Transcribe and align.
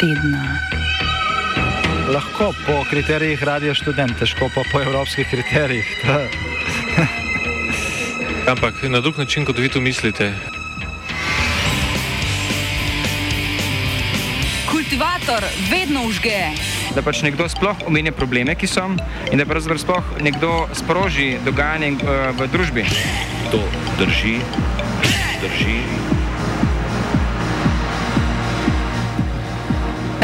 tedna. 0.00 0.58
Lahko 2.12 2.52
po 2.66 2.84
kriterijih 2.90 3.42
radio 3.42 3.74
študent, 3.74 4.18
težko 4.18 4.50
pa 4.54 4.62
po 4.72 4.80
evropskih 4.80 5.26
kriterijih. 5.30 5.86
Ampak 8.52 8.82
na 8.82 9.00
drug 9.00 9.18
način, 9.18 9.44
kot 9.44 9.58
vi 9.58 9.68
to 9.68 9.80
mislite. 9.80 10.32
Kultivator 14.70 15.44
vedno 15.70 16.04
užge. 16.06 16.52
Da 16.94 17.02
pač 17.02 17.22
nekdo 17.22 17.48
sploh 17.48 17.76
omenja 17.86 18.12
probleme, 18.12 18.54
ki 18.54 18.68
so, 18.70 18.86
in 19.32 19.38
da 19.38 19.48
pravzaprav 19.48 19.82
sploh 19.82 20.12
nekdo 20.20 20.68
sproži 20.74 21.36
dogajanje 21.44 21.96
uh, 21.96 22.30
v 22.38 22.46
družbi. 22.52 22.86
To 23.50 23.62
drži, 23.98 24.38
drži. 25.42 26.15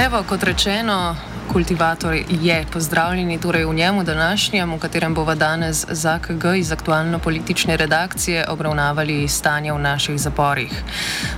Evo, 0.03 0.25
kot 0.29 0.43
rečeno, 0.43 1.17
kultivator 1.53 2.15
je 2.31 2.67
pozdravljeni 2.73 3.41
torej 3.41 3.65
v 3.65 3.75
njemu 3.75 4.05
današnjem, 4.05 4.73
v 4.73 4.79
katerem 4.79 5.15
bomo 5.15 5.35
danes 5.35 5.85
za 5.89 6.19
KG 6.19 6.45
iz 6.57 6.73
aktualno 6.73 7.19
politične 7.19 7.77
redakcije 7.77 8.49
obravnavali 8.49 9.29
stanje 9.29 9.73
v 9.73 9.79
naših 9.79 10.19
zaporih. 10.21 10.83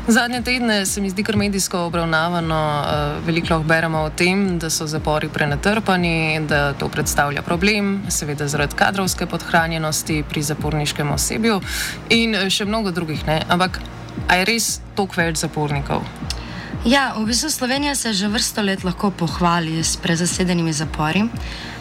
Zadnje 0.09 0.43
tedne 0.43 0.87
se 0.87 1.01
mi 1.01 1.11
zdi 1.11 1.25
kar 1.25 1.37
medijsko 1.37 1.79
obravnavano, 1.79 2.85
uh, 2.85 3.27
veliko 3.27 3.55
lahko 3.55 3.69
beremo 3.69 3.99
o 3.99 4.11
tem, 4.11 4.59
da 4.59 4.71
so 4.71 4.87
zapori 4.87 5.29
prenatrpani, 5.29 6.41
da 6.49 6.73
to 6.73 6.89
predstavlja 6.89 7.43
problem, 7.43 8.03
seveda 8.09 8.49
zaradi 8.49 8.77
kadrovske 8.77 9.27
podhranjenosti 9.27 10.25
pri 10.31 10.43
zaporniškem 10.43 11.13
osebju 11.13 11.61
in 12.09 12.51
še 12.51 12.65
mnogo 12.65 12.91
drugih 12.91 13.27
ne. 13.27 13.43
Ampak, 13.49 13.81
a 14.29 14.35
je 14.35 14.45
res 14.45 14.81
toliko 14.95 15.21
več 15.21 15.37
zapornikov? 15.37 16.24
Ja, 16.85 17.17
v 17.17 17.25
bistvu 17.25 17.49
Slovenija 17.51 17.95
se 17.97 18.13
že 18.13 18.29
vrsto 18.29 18.61
let 18.63 18.85
lahko 18.85 19.11
pohvali 19.11 19.81
s 19.81 19.97
prezasedenimi 19.97 20.73
zapori, 20.73 21.25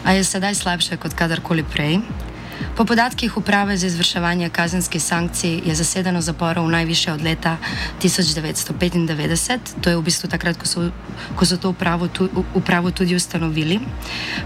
a 0.04 0.16
je 0.16 0.24
sedaj 0.24 0.54
slabše 0.54 0.96
kot 0.96 1.12
kadarkoli 1.12 1.60
prej. 1.60 2.00
Po 2.76 2.84
podatkih 2.84 3.36
Uprave 3.36 3.76
za 3.76 3.86
izvrševanje 3.86 4.48
kazenskih 4.48 5.02
sankcij 5.02 5.60
je 5.64 5.74
zasedeno 5.74 6.20
zaporov 6.24 6.64
najviše 6.70 7.12
od 7.12 7.22
leta 7.22 7.56
1995, 8.00 9.58
to 9.84 9.90
je 9.90 9.96
v 9.96 10.02
bistvu 10.02 10.28
takrat, 10.28 10.56
ko 10.56 10.66
so, 10.66 10.88
ko 11.36 11.44
so 11.44 11.60
to 11.60 11.76
upravo, 11.76 12.08
tu, 12.08 12.28
upravo 12.54 12.90
tudi 12.90 13.12
ustanovili. 13.14 13.80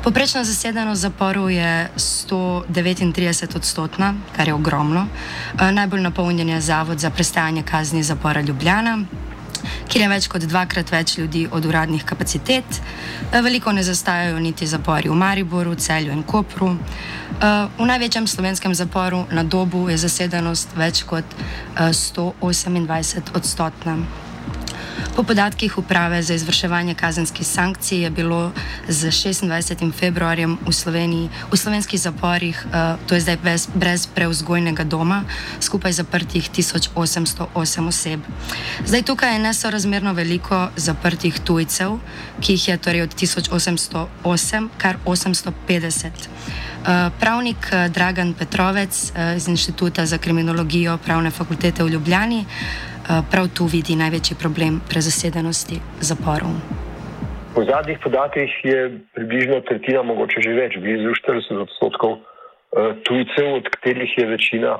Poprečna 0.02 0.42
zasedenost 0.44 1.00
zaporov 1.00 1.54
je 1.54 1.86
139 1.94 3.56
odstotna, 3.56 4.14
kar 4.36 4.48
je 4.48 4.54
ogromno. 4.54 5.06
Najbolj 5.54 6.00
napolnjen 6.00 6.48
je 6.48 6.60
Zavod 6.60 6.98
za 6.98 7.10
prestajanje 7.10 7.62
kazni 7.62 8.02
zapora 8.02 8.40
Ljubljana 8.40 9.06
kjer 9.88 10.02
je 10.02 10.08
več 10.08 10.28
kot 10.28 10.44
dvakrat 10.46 10.92
več 10.92 11.18
ljudi 11.18 11.46
od 11.50 11.64
uradnih 11.64 12.04
kapacitet. 12.04 12.80
Eh, 13.32 13.40
veliko 13.42 13.72
ne 13.72 13.82
zastajajo 13.82 14.38
niti 14.40 14.66
zapori 14.66 15.08
v 15.08 15.14
Mariboru, 15.14 15.74
Celju 15.74 16.12
in 16.12 16.22
Kopru. 16.22 16.74
Eh, 16.74 17.66
v 17.78 17.86
največjem 17.86 18.26
slovenskem 18.26 18.74
zaporu 18.74 19.26
na 19.30 19.42
dobu 19.42 19.88
je 19.88 19.98
zasedenost 19.98 20.76
več 20.76 21.02
kot 21.02 21.24
128 21.76 23.18
eh, 23.18 23.22
odstotna. 23.34 24.27
Po 25.18 25.24
podatkih 25.26 25.78
uprave 25.78 26.22
za 26.22 26.34
izvrševanje 26.34 26.94
kazenskih 26.94 27.46
sankcij 27.46 27.98
je 27.98 28.10
bilo 28.10 28.52
z 28.88 29.10
26. 29.10 29.92
februarjem 29.92 30.58
v, 30.66 30.72
Sloveniji, 30.72 31.30
v 31.50 31.56
slovenskih 31.56 32.00
zaporih, 32.00 32.54
uh, 32.54 32.94
to 33.06 33.18
je 33.18 33.20
zdaj 33.20 33.36
brez, 33.42 33.66
brez 33.74 34.06
preuzgojnega 34.06 34.84
doma, 34.84 35.24
skupaj 35.60 35.92
zaprtih 35.92 36.50
1808 36.50 37.88
oseb. 37.88 38.20
Zdaj 38.86 39.02
tukaj 39.02 39.32
je 39.34 39.42
nesorazmerno 39.42 40.14
veliko 40.14 40.70
zaprtih 40.76 41.34
tujcev, 41.42 41.98
ki 42.38 42.54
jih 42.54 42.68
je 42.68 42.78
torej 42.78 43.02
od 43.02 43.14
1808 43.18 44.68
kar 44.78 45.02
850. 45.02 46.14
Uh, 46.14 47.10
pravnik 47.18 47.58
uh, 47.72 47.90
Dragan 47.90 48.34
Petrovec 48.38 49.12
iz 49.36 49.48
Inštituta 49.48 50.06
za 50.06 50.18
kriminologijo 50.18 50.98
Pravne 50.98 51.30
fakultete 51.30 51.82
v 51.82 51.88
Ljubljani 51.98 52.46
Eh, 52.97 52.97
prav 53.30 53.48
tu 53.56 53.64
vidi 53.64 53.96
največji 53.96 54.36
problem 54.42 54.80
prezasedenosti 54.90 55.80
zaporov. 56.00 56.52
Po 57.54 57.64
zadnjih 57.64 57.98
podatkih 58.04 58.52
je 58.64 58.80
približno 59.14 59.60
tretjina, 59.60 60.02
mogoče 60.02 60.40
že 60.44 60.52
več, 60.52 60.76
blizu 60.76 61.14
40 61.16 61.62
odstotkov 61.64 62.18
eh, 62.18 62.92
tujcev, 63.08 63.54
od 63.58 63.68
katerih 63.74 64.12
je 64.18 64.26
večina 64.26 64.78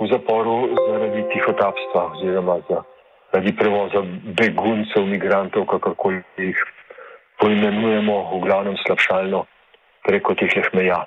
v 0.00 0.08
zaporu 0.08 0.72
zaradi 0.88 1.22
tihotapstva 1.34 2.02
oziroma 2.16 2.56
zaradi 2.68 3.52
prevoza 3.56 4.00
beguncev, 4.40 5.04
migrantov, 5.06 5.68
kakorkoli 5.68 6.22
jih 6.40 6.64
poimenujemo, 7.40 8.16
v 8.32 8.40
glavnem 8.48 8.76
slabšalno 8.86 9.44
preko 10.08 10.34
teh 10.34 10.72
meja. 10.72 11.04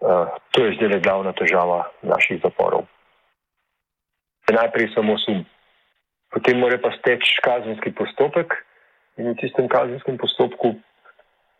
Uh, 0.00 0.32
to 0.56 0.64
je 0.64 0.80
zdaj 0.80 1.04
glavna 1.04 1.36
težava 1.36 1.84
naših 2.00 2.40
zaporov 2.40 2.88
najprej 4.52 4.92
samo 4.94 5.18
sum. 5.18 5.44
Potem 6.30 6.58
mora 6.58 6.78
pa 6.78 6.92
steči 6.98 7.40
kazenski 7.42 7.92
postopek 7.92 8.54
in 9.18 9.32
v 9.32 9.38
tistem 9.40 9.68
kazenskem 9.68 10.18
postopku, 10.18 10.76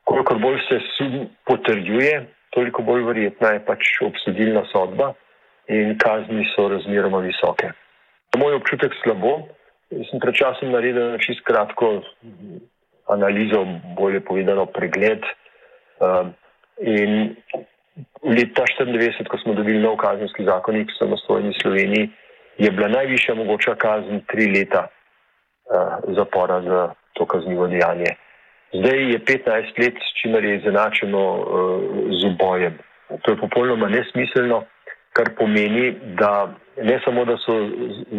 kolikor 0.06 0.38
bolj 0.38 0.60
se 0.68 0.78
sum 0.96 1.26
potrjuje, 1.46 2.26
toliko 2.54 2.82
bolj 2.82 3.04
verjetna 3.08 3.56
je 3.56 3.64
pač 3.66 3.90
obsodilna 4.06 4.64
sodba 4.72 5.12
in 5.68 5.98
kazni 5.98 6.46
so 6.54 6.68
razmeroma 6.70 7.22
visoke. 7.26 7.72
Moj 8.38 8.60
občutek 8.60 8.94
slabo, 9.02 9.50
jaz 9.90 10.06
sem 10.10 10.22
pred 10.22 10.38
časom 10.38 10.70
naredil 10.70 11.18
čisto 11.22 11.46
kratko 11.46 12.00
analizo, 13.10 13.64
bolje 13.98 14.22
povedano 14.22 14.66
pregled. 14.70 15.26
Uh, 16.00 16.30
in 16.80 17.36
leta 18.22 18.64
1994, 18.64 19.28
ko 19.28 19.38
smo 19.42 19.54
dobili 19.54 19.82
nov 19.82 19.98
kazenski 20.00 20.46
zakonik 20.46 20.88
v 20.88 20.98
samostojni 20.98 21.52
Sloveniji, 21.60 22.10
je 22.60 22.70
bila 22.70 22.88
najvišja 22.88 23.34
mogoča 23.34 23.74
kazen 23.74 24.20
tri 24.28 24.46
leta 24.56 24.86
uh, 24.86 26.14
zapora 26.16 26.60
za 26.62 26.80
to 27.12 27.26
kaznivo 27.26 27.66
dejanje. 27.66 28.12
Zdaj 28.72 28.98
je 29.12 29.18
15 29.18 29.80
let, 29.82 29.96
s 29.96 30.20
čimer 30.22 30.44
je 30.44 30.56
izenačeno 30.56 31.22
uh, 31.36 31.46
z 32.20 32.26
ubojem. 32.26 32.78
To 33.22 33.30
je 33.30 33.36
popolnoma 33.36 33.88
nesmiselno, 33.88 34.64
kar 35.12 35.32
pomeni, 35.38 35.94
da 36.20 36.52
ne 36.82 37.00
samo, 37.04 37.24
da 37.24 37.36
so 37.36 37.56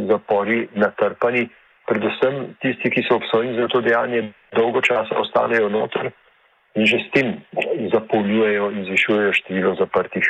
zapori 0.09 0.67
natrpani, 0.75 1.47
predvsem 1.87 2.55
tisti, 2.61 2.91
ki 2.91 3.05
so 3.07 3.15
obsojeni 3.21 3.61
za 3.61 3.67
to 3.67 3.81
dejanje, 3.81 4.31
dolgo 4.55 4.81
časa 4.81 5.21
ostanejo 5.21 5.69
noter 5.69 6.11
in 6.75 6.85
že 6.85 6.97
s 7.03 7.07
tem 7.11 7.33
zapolnjujejo 7.93 8.71
in 8.71 8.85
zvišujejo 8.85 9.33
število 9.33 9.75
zaprtih. 9.75 10.23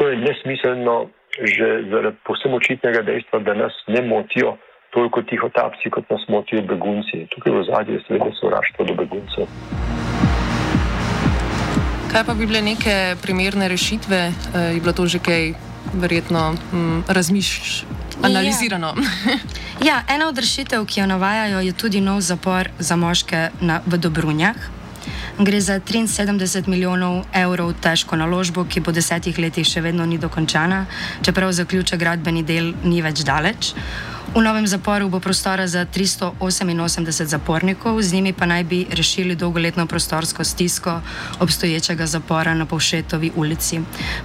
To 0.00 0.08
je 0.08 0.16
nesmiselno, 0.16 1.10
že 1.40 1.88
zaradi 1.90 2.16
posebno 2.26 2.56
očitnega 2.56 3.02
dejstva, 3.02 3.38
da 3.38 3.54
nas 3.54 3.72
ne 3.88 4.02
motijo 4.02 4.56
toliko 4.90 5.22
tiho 5.22 5.48
tapci, 5.48 5.90
kot 5.90 6.10
nas 6.10 6.20
motijo 6.28 6.62
begunci. 6.62 7.26
Tukaj 7.32 7.52
v 7.52 7.64
zadnji 7.64 7.94
je 7.94 8.00
seveda 8.06 8.30
sovraštvo 8.40 8.84
do 8.84 8.94
beguncev. 8.94 9.46
Kaj 12.12 12.24
pa 12.28 12.34
bi 12.34 12.46
bile 12.46 12.60
neke 12.60 13.16
primerne 13.22 13.68
rešitve? 13.68 14.18
E, 14.28 14.32
je 14.76 14.80
bilo 14.80 14.92
to 14.92 15.06
že 15.06 15.18
kaj 15.18 15.54
verjetno 15.94 16.52
mm, 16.52 17.08
razmišljeno, 17.08 17.88
analizirano? 18.22 18.92
Ja. 19.80 19.88
ja, 19.88 20.14
ena 20.14 20.28
od 20.28 20.38
rešitev, 20.38 20.84
ki 20.86 21.00
jo 21.00 21.06
navajajo, 21.06 21.60
je 21.60 21.72
tudi 21.72 22.00
nov 22.00 22.20
zapor 22.20 22.68
za 22.78 22.96
moške 22.96 23.48
na, 23.60 23.80
v 23.86 23.96
Dobrunjah. 23.96 24.81
Gre 25.38 25.60
za 25.60 25.80
73 25.80 26.68
milijonov 26.68 27.24
evrov 27.32 27.72
težko 27.80 28.16
naložbo, 28.20 28.66
ki 28.68 28.82
po 28.84 28.92
desetih 28.92 29.38
letih 29.40 29.64
še 29.64 29.80
vedno 29.80 30.04
ni 30.04 30.18
dokončana, 30.20 30.84
čeprav 31.24 31.54
zaključek 31.56 32.00
gradbeni 32.00 32.42
del 32.44 32.74
ni 32.84 33.00
več 33.00 33.24
daleč. 33.24 33.72
V 34.32 34.40
novem 34.40 34.64
zaporu 34.64 35.12
bo 35.12 35.20
prostora 35.20 35.68
za 35.68 35.84
388 35.84 37.28
zapornikov, 37.28 38.00
z 38.00 38.16
njimi 38.16 38.32
pa 38.32 38.48
naj 38.48 38.64
bi 38.64 38.86
rešili 38.88 39.36
dolgoletno 39.36 39.86
prostorsko 39.86 40.44
stisko 40.44 41.00
obstoječega 41.40 42.06
zapora 42.06 42.54
na 42.54 42.66
Povšetovi 42.66 43.32
ulici. 43.36 43.80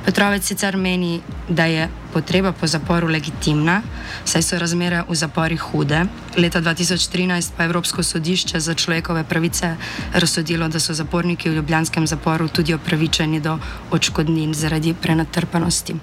Petrovec 0.06 0.48
sicer 0.48 0.78
meni, 0.78 1.20
da 1.50 1.66
je 1.66 1.90
potreba 2.14 2.52
po 2.52 2.68
zaporu 2.68 3.08
legitimna, 3.08 3.82
saj 4.24 4.42
so 4.42 4.60
razmere 4.60 5.04
v 5.10 5.16
zaporih 5.16 5.60
hude. 5.60 6.06
Leta 6.38 6.62
2013 6.62 7.52
pa 7.58 7.64
je 7.64 7.68
Evropsko 7.68 8.04
sodišče 8.04 8.60
za 8.60 8.74
človekove 8.74 9.24
pravice 9.28 9.76
razsodilo, 10.14 10.68
da 10.68 10.80
so 10.80 10.94
zaporniki 10.94 11.50
v 11.50 11.60
ljubljanskem 11.60 12.08
zaporu 12.08 12.48
tudi 12.48 12.74
upravičeni 12.74 13.40
do 13.40 13.60
odškodnin 13.92 14.54
zaradi 14.54 14.96
prenatrpanosti. 15.02 15.94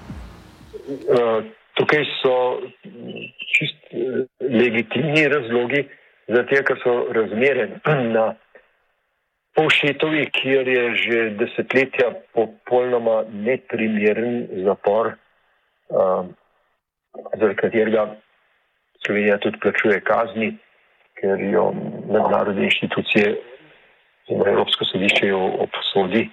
Uh, 0.92 1.40
tukaj 1.74 2.04
so 2.20 2.60
legitimni 4.54 5.28
razlogi, 5.28 5.84
zato 6.28 6.62
ker 6.68 6.80
so 6.82 6.94
razmere 7.12 7.68
na 8.16 8.34
Povšetovi, 9.54 10.24
kjer 10.34 10.68
je 10.68 10.84
že 10.98 11.18
desetletja 11.38 12.08
popolnoma 12.34 13.22
neprimeren 13.30 14.48
zapor, 14.66 15.14
uh, 15.94 16.26
zaradi 17.38 17.60
katerega 17.60 18.06
Slovenija 19.06 19.38
tudi 19.38 19.60
plačuje 19.62 20.00
kazni, 20.00 20.56
ker 21.20 21.38
jo 21.40 21.68
mednarodne 22.10 22.64
inštitucije 22.66 23.34
in 24.32 24.42
Evropsko 24.46 24.84
sodišče 24.90 25.28
jo 25.28 25.42
obsodi. 25.66 26.24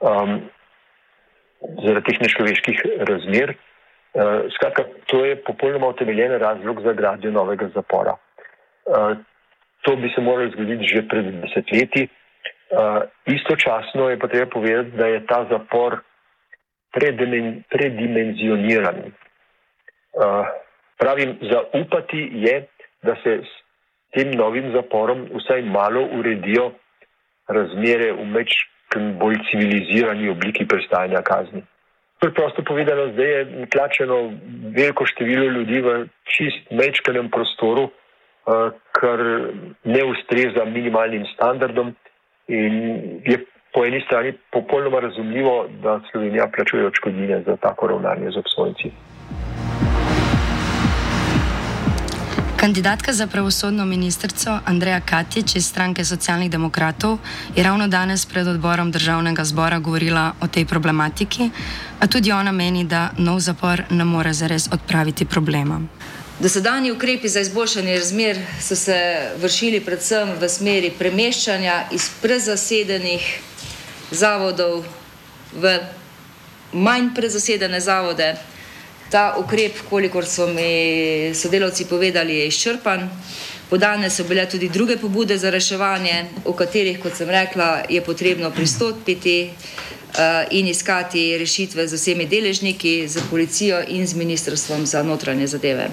Um, 0.00 0.42
zaradi 1.84 2.04
teh 2.10 2.20
nešloveških 2.20 2.82
razmer. 3.08 3.54
Uh, 4.12 4.50
skratka, 4.54 4.84
to 5.06 5.24
je 5.24 5.36
popolnoma 5.44 5.86
utemeljen 5.86 6.32
razlog 6.38 6.82
za 6.82 6.92
gradnjo 6.92 7.30
novega 7.30 7.68
zapora. 7.74 8.16
Uh, 8.84 9.16
to 9.82 9.96
bi 9.96 10.12
se 10.14 10.20
moralo 10.20 10.50
zgoditi 10.50 10.84
že 10.84 11.08
pred 11.08 11.24
desetletji. 11.24 12.08
Uh, 12.70 13.02
istočasno 13.26 14.10
je 14.10 14.18
potrebno 14.18 14.50
povedati, 14.50 14.96
da 14.96 15.06
je 15.06 15.26
ta 15.26 15.46
zapor 15.50 16.00
predimen, 16.92 17.62
predimenzioniran. 17.70 18.96
Uh, 20.12 20.46
pravim, 20.98 21.38
zaupati 21.40 22.30
je, 22.32 22.66
da 23.02 23.16
se 23.22 23.40
s 23.42 23.52
tem 24.14 24.30
novim 24.30 24.72
zaporom 24.72 25.28
vsaj 25.34 25.62
malo 25.62 26.04
uredijo 26.18 26.72
razmere 27.48 28.12
v 28.12 28.26
meč 28.26 28.54
bolj 29.20 29.36
civilizirani 29.50 30.28
obliki 30.28 30.66
prestajanja 30.68 31.22
kazni. 31.22 31.62
Preprosto 32.22 32.62
povedano, 32.62 33.10
zdaj 33.12 33.30
je 33.30 33.66
tlačeno 33.66 34.16
veliko 34.76 35.06
število 35.06 35.46
ljudi 35.58 35.80
v 35.82 35.94
čist 36.30 36.70
mečkanem 36.70 37.26
prostoru, 37.30 37.88
uh, 37.90 38.70
kar 38.94 39.18
ne 39.84 40.04
ustreza 40.06 40.64
minimalnim 40.64 41.26
standardom 41.34 41.90
in 42.46 42.74
je 43.26 43.40
po 43.74 43.82
eni 43.84 44.00
strani 44.06 44.32
popolnoma 44.52 45.00
razumljivo, 45.00 45.66
da 45.82 46.00
Slovenija 46.10 46.46
plačuje 46.56 46.86
odškodnine 46.86 47.42
za 47.46 47.56
tako 47.56 47.86
ravnanje 47.86 48.30
z 48.30 48.38
obsojenci. 48.38 48.92
Kandidatka 52.62 53.12
za 53.12 53.26
pravosodno 53.26 53.84
ministrico 53.84 54.58
Andreja 54.64 55.00
Katič 55.00 55.56
iz 55.56 55.66
stranke 55.66 56.04
socialnih 56.04 56.50
demokratov 56.50 57.18
je 57.56 57.62
ravno 57.62 57.88
danes 57.88 58.26
pred 58.26 58.46
odborom 58.48 58.90
državnega 58.90 59.44
zbora 59.44 59.78
govorila 59.78 60.32
o 60.40 60.46
tej 60.46 60.64
problematiki, 60.64 61.50
a 61.98 62.06
tudi 62.06 62.32
ona 62.32 62.52
meni, 62.52 62.84
da 62.84 63.10
nov 63.18 63.40
zapor 63.40 63.82
ne 63.90 64.04
more 64.04 64.32
zares 64.32 64.68
odpraviti 64.72 65.24
problema. 65.24 65.80
Dosedanji 66.38 66.92
ukrepi 66.92 67.28
za 67.28 67.40
izboljšanje 67.40 67.98
razmer 67.98 68.38
so 68.60 68.76
se 68.76 69.30
vršili 69.42 69.80
predvsem 69.80 70.30
v 70.40 70.48
smeri 70.48 70.92
premeščanja 70.98 71.88
iz 71.90 72.10
prezasedenih 72.22 73.40
zavodov 74.10 74.84
v 75.54 75.78
manj 76.72 77.10
prezasedene 77.14 77.80
zavode. 77.80 78.36
Ta 79.12 79.34
ukrep, 79.36 79.76
kolikor 79.90 80.24
so 80.24 80.46
mi 80.46 81.34
sodelavci 81.34 81.84
povedali, 81.84 82.36
je 82.36 82.46
izčrpan. 82.48 83.10
Podane 83.70 84.08
so 84.10 84.24
bile 84.24 84.46
tudi 84.48 84.68
druge 84.68 84.96
pobude 84.96 85.36
za 85.38 85.50
reševanje, 85.50 86.24
o 86.44 86.52
katerih, 86.52 86.96
kot 87.00 87.16
sem 87.16 87.28
rekla, 87.28 87.82
je 87.88 88.00
potrebno 88.00 88.50
pristopiti 88.50 89.50
uh, 89.50 90.48
in 90.50 90.68
iskati 90.68 91.38
rešitve 91.38 91.88
z 91.88 92.00
vsemi 92.00 92.26
deležniki, 92.26 93.08
z 93.08 93.20
policijo 93.30 93.82
in 93.88 94.06
z 94.06 94.14
ministrstvom 94.14 94.86
za 94.86 95.02
notranje 95.02 95.46
zadeve. 95.46 95.90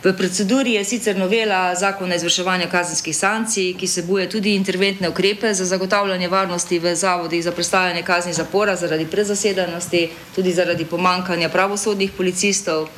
V 0.00 0.16
proceduri 0.16 0.72
je 0.80 0.84
sicer 0.84 1.16
novela 1.16 1.74
zakona 1.76 2.14
o 2.14 2.16
izvrševanju 2.16 2.70
kazenskih 2.72 3.16
sankcij, 3.16 3.74
ki 3.76 3.86
se 3.86 4.02
boje 4.02 4.30
tudi 4.30 4.54
interventne 4.54 5.08
ukrepe 5.08 5.54
za 5.54 5.64
zagotavljanje 5.64 6.28
varnosti 6.28 6.78
v 6.78 6.94
zavodih 6.96 7.44
za 7.44 7.52
prestajanje 7.52 8.02
kazni 8.02 8.32
zapora 8.32 8.76
zaradi 8.76 9.06
prezasedanosti, 9.06 10.08
tudi 10.34 10.52
zaradi 10.52 10.84
pomankanja 10.84 11.48
pravosodnih 11.48 12.12
policistov. 12.16 12.88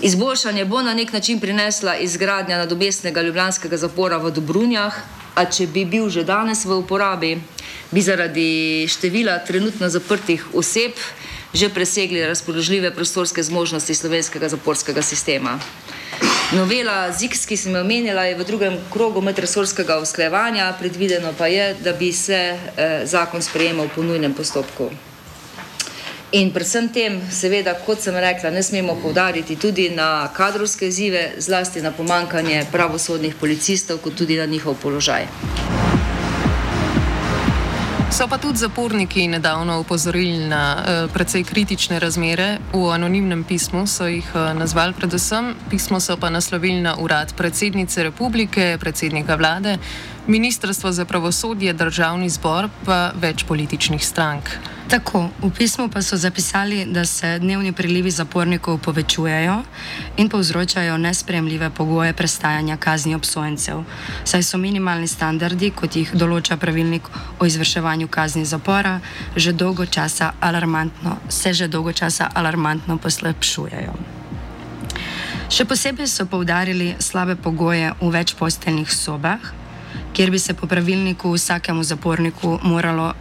Izboljšanje 0.00 0.64
bo 0.64 0.82
na 0.82 0.94
nek 0.94 1.12
način 1.12 1.40
prinesla 1.40 1.96
izgradnja 1.96 2.56
nadobestnega 2.58 3.22
ljubljanskega 3.22 3.76
zapora 3.76 4.16
v 4.16 4.30
Dobrunjah, 4.30 4.96
a 5.34 5.44
če 5.44 5.66
bi 5.66 5.84
bil 5.84 6.08
že 6.08 6.24
danes 6.24 6.64
v 6.64 6.78
uporabi, 6.78 7.36
bi 7.90 8.00
zaradi 8.00 8.86
števila 8.88 9.38
trenutno 9.44 9.88
zaprtih 9.88 10.54
oseb 10.54 10.96
že 11.54 11.68
presegli 11.68 12.26
razpoložljive 12.26 12.90
prostorske 12.94 13.42
zmožnosti 13.42 13.94
slovenskega 13.94 14.48
zaporskega 14.48 15.02
sistema. 15.02 15.58
Novela 16.52 17.12
ZIKS, 17.12 17.46
ki 17.46 17.56
sem 17.56 17.72
jo 17.72 17.80
omenila, 17.80 18.26
je 18.28 18.36
v 18.36 18.44
drugem 18.44 18.76
krogu 18.92 19.20
medresorskega 19.24 19.96
usklajevanja, 19.98 20.68
predvideno 20.78 21.32
pa 21.38 21.46
je, 21.46 21.74
da 21.80 21.92
bi 21.92 22.12
se 22.12 22.36
eh, 22.36 23.06
zakon 23.06 23.42
sprejemal 23.42 23.88
po 23.94 24.02
nujnem 24.02 24.34
postopku. 24.34 24.90
In 26.32 26.52
predvsem 26.52 26.88
tem, 26.92 27.20
seveda, 27.30 27.74
kot 27.86 28.02
sem 28.02 28.16
rekla, 28.18 28.50
ne 28.50 28.62
smemo 28.62 28.98
povdariti 29.02 29.56
tudi 29.56 29.88
na 29.90 30.28
kadrovske 30.36 30.88
izzive, 30.88 31.32
zlasti 31.38 31.82
na 31.82 31.92
pomankanje 31.92 32.66
pravosodnih 32.72 33.34
policistov, 33.40 34.02
kot 34.04 34.18
tudi 34.18 34.36
na 34.36 34.46
njihov 34.46 34.76
položaj. 34.82 35.93
So 38.14 38.28
pa 38.30 38.38
tudi 38.38 38.58
zaporniki 38.58 39.28
nedavno 39.28 39.80
upozorili 39.80 40.46
na 40.46 40.76
uh, 40.78 41.10
precej 41.10 41.44
kritične 41.44 41.98
razmere. 41.98 42.58
V 42.72 42.92
anonimnem 42.94 43.42
pismu 43.44 43.86
so 43.90 44.06
jih 44.06 44.28
uh, 44.34 44.54
nazvali 44.54 44.94
predvsem, 44.94 45.54
pismo 45.70 45.98
so 46.00 46.14
pa 46.16 46.30
naslovili 46.30 46.78
na 46.80 46.94
urad 46.94 47.34
predsednice 47.34 48.02
republike, 48.02 48.78
predsednika 48.80 49.34
vlade, 49.34 49.78
ministrstvo 50.26 50.92
za 50.92 51.04
pravosodje, 51.04 51.72
državni 51.72 52.30
zbor 52.30 52.68
pa 52.84 53.10
več 53.18 53.42
političnih 53.44 54.06
strank. 54.06 54.46
Tako, 54.84 55.32
v 55.40 55.48
pismu 55.48 55.88
pa 55.88 56.02
so 56.02 56.16
zapisali, 56.16 56.84
da 56.84 57.04
se 57.04 57.38
dnevni 57.38 57.72
prilivi 57.72 58.10
zapornikov 58.10 58.78
povečujejo 58.78 59.62
in 60.16 60.28
povzročajo 60.28 60.98
nespremljive 60.98 61.70
pogoje 61.70 62.12
prestajanja 62.12 62.76
kazni 62.76 63.14
obsojencev, 63.14 63.80
saj 64.24 64.42
so 64.42 64.58
minimalni 64.58 65.08
standardi, 65.08 65.70
kot 65.70 65.96
jih 65.96 66.12
določa 66.12 66.60
pravilnik 66.60 67.08
o 67.40 67.48
izvrševanju 67.48 68.08
kazni 68.08 68.44
zapora, 68.44 69.00
že 69.36 69.56
dolgo 69.56 69.86
časa 69.86 70.34
alarmantno, 70.40 71.16
se 71.28 71.52
že 71.52 71.68
dolgo 71.68 71.92
časa 71.92 72.28
alarmantno 72.34 72.98
poslepšujejo. 73.00 73.96
Še 75.48 75.64
posebej 75.64 76.06
so 76.12 76.28
poudarili 76.28 76.94
slabe 77.00 77.36
pogoje 77.40 77.94
v 78.00 78.12
večposteljnih 78.12 78.92
sobah, 78.92 79.40
kjer 80.12 80.30
bi 80.30 80.38
se 80.38 80.54
po 80.54 80.66
pravilniku 80.66 81.32
vsakemu 81.32 81.82
zaporniku 81.82 82.58
moralo 82.62 83.14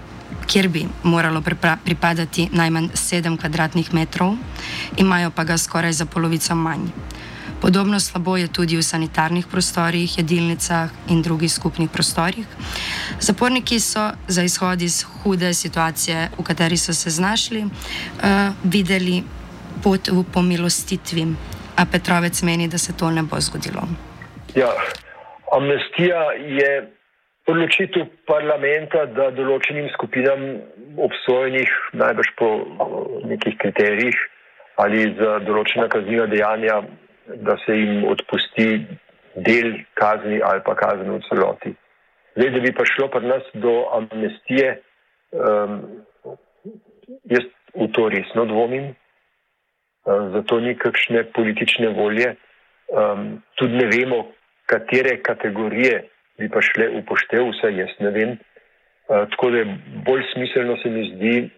kjer 0.47 0.67
bi 0.67 0.85
moralo 1.03 1.41
pripadati 1.85 2.49
najmanj 2.51 2.87
7 2.93 3.37
kvadratnih 3.39 3.93
metrov, 3.93 4.35
imajo 4.97 5.31
pa 5.31 5.43
ga 5.43 5.57
skoraj 5.57 5.91
za 5.91 6.05
polovico 6.05 6.55
manj. 6.55 6.89
Podobno 7.61 7.99
slabo 7.99 8.37
je 8.37 8.47
tudi 8.47 8.75
v 8.75 8.83
sanitarnih 8.83 9.47
prostorih, 9.47 10.17
jedilnicah 10.17 10.89
in 11.07 11.21
drugih 11.21 11.51
skupnih 11.51 11.89
prostorih. 11.89 12.45
Zaporniki 13.19 13.79
so 13.79 14.09
za 14.27 14.43
izhod 14.43 14.81
iz 14.81 15.03
hude 15.03 15.53
situacije, 15.53 16.29
v 16.37 16.43
kateri 16.43 16.77
so 16.77 16.93
se 16.93 17.09
znašli, 17.09 17.63
uh, 17.63 17.71
videli 18.63 19.23
pot 19.83 20.07
v 20.11 20.25
pomilostitvi, 20.33 21.27
a 21.75 21.85
Petrovec 21.85 22.41
meni, 22.43 22.67
da 22.67 22.77
se 22.77 22.93
to 22.93 23.11
ne 23.11 23.23
bo 23.23 23.39
zgodilo. 23.39 23.87
Ja, 24.55 24.69
amnestija 25.55 26.31
je 26.59 26.91
odločitev 27.49 28.07
parlamenta, 28.29 29.05
da 29.05 29.29
določenim 29.35 29.89
skupinam 29.95 30.43
obsojenih, 31.03 31.71
najbrž 31.99 32.29
po 32.39 32.49
nekih 33.29 33.57
kriterijih 33.61 34.19
ali 34.81 35.03
za 35.19 35.37
določena 35.45 35.85
kazniva 35.91 36.25
dejanja, 36.31 36.79
da 37.45 37.57
se 37.61 37.75
jim 37.77 38.07
odpusti 38.09 38.67
del 39.35 39.75
kazni 39.99 40.39
ali 40.41 40.63
pa 40.65 40.73
kazni 40.75 41.11
v 41.11 41.19
celoti. 41.27 41.73
Zdaj, 42.33 42.49
da 42.55 42.61
bi 42.63 42.71
pa 42.73 42.85
šlo 42.89 43.07
pri 43.13 43.29
nas 43.29 43.45
do 43.61 43.73
amnestije, 43.93 44.71
um, 45.37 45.75
jaz 47.29 47.45
v 47.77 47.87
to 47.93 48.07
resno 48.09 48.47
dvomim, 48.49 48.89
uh, 48.89 50.33
zato 50.33 50.57
ni 50.59 50.73
kakšne 50.73 51.27
politične 51.37 51.93
volje. 51.93 52.33
Um, 52.89 53.43
tudi 53.61 53.77
ne 53.77 53.85
vemo, 53.93 54.23
katere 54.65 55.19
kategorije 55.21 56.01
bi 56.37 56.49
pa 56.49 56.61
šle 56.61 56.89
upoštev, 56.99 57.49
vse 57.51 57.73
jaz 57.77 57.93
ne 57.99 58.11
vem. 58.15 58.31
Uh, 59.07 59.27
tako 59.29 59.51
da 59.51 59.57
je 59.57 59.77
bolj 60.05 60.23
smiselno 60.33 60.77
se 60.83 60.89
mi 60.89 61.03
zdi 61.15 61.49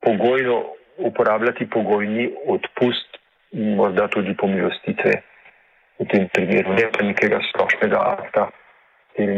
pogojno 0.00 0.64
uporabljati 0.98 1.70
pogojni 1.70 2.30
odpust 2.46 3.18
in 3.52 3.74
morda 3.74 4.08
tudi 4.08 4.36
pomilostitve 4.36 5.12
v 5.98 6.08
tem 6.08 6.28
primeru, 6.32 6.74
ne 6.74 6.88
pa 6.92 7.04
nekega 7.04 7.40
splošnega 7.50 8.00
akta, 8.16 8.48
ki 9.16 9.28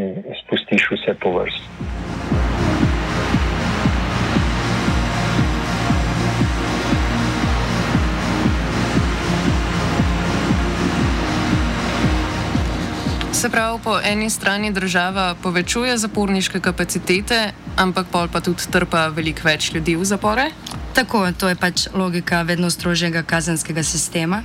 spustiš 0.44 0.90
vse 0.94 1.18
po 1.20 1.34
vrsti. 1.38 2.03
Se 13.44 13.50
pravi, 13.50 13.78
po 13.84 14.00
eni 14.04 14.30
strani 14.30 14.72
država 14.72 15.34
povečuje 15.42 15.98
zaporniške 15.98 16.60
kapacitete, 16.60 17.52
ampak 17.76 18.06
pol 18.08 18.28
pa 18.32 18.40
tudi 18.40 18.64
trpa 18.72 19.10
veliko 19.12 19.44
več 19.44 19.66
ljudi 19.74 19.98
v 20.00 20.04
zapore? 20.08 20.46
Tako, 20.96 21.26
to 21.36 21.50
je 21.52 21.58
pač 21.60 21.84
logika 21.92 22.40
vedno 22.42 22.70
strožjega 22.72 23.20
kazenskega 23.22 23.84
sistema. 23.84 24.40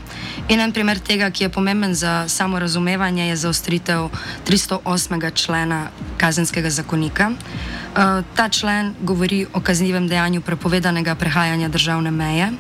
In 0.50 0.60
en 0.60 0.76
primer 0.76 1.00
tega, 1.00 1.32
ki 1.32 1.48
je 1.48 1.50
pomemben 1.50 1.96
za 1.96 2.28
samo 2.28 2.60
razumevanje, 2.60 3.30
je 3.30 3.40
zaostritev 3.40 4.10
308. 4.44 5.34
člena 5.34 5.80
kazenskega 6.18 6.70
zakonika. 6.70 7.32
Uh, 7.32 8.20
ta 8.36 8.50
člen 8.50 8.96
govori 9.00 9.46
o 9.54 9.64
kaznivem 9.64 10.12
dejanju 10.12 10.42
prepovedanega 10.42 11.16
prehajanja 11.16 11.70
državne 11.70 12.12
meje. 12.12 12.52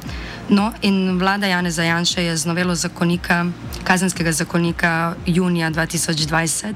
No, 0.49 0.73
in 0.81 1.19
vlada 1.19 1.47
Jana 1.47 1.71
Zajanša 1.71 2.21
je 2.21 2.37
z 2.37 2.45
novelo 2.45 2.75
zakonika, 2.75 3.45
kazenskega 3.83 4.31
zakonika 4.31 5.15
junija 5.25 5.71
2020 5.71 6.73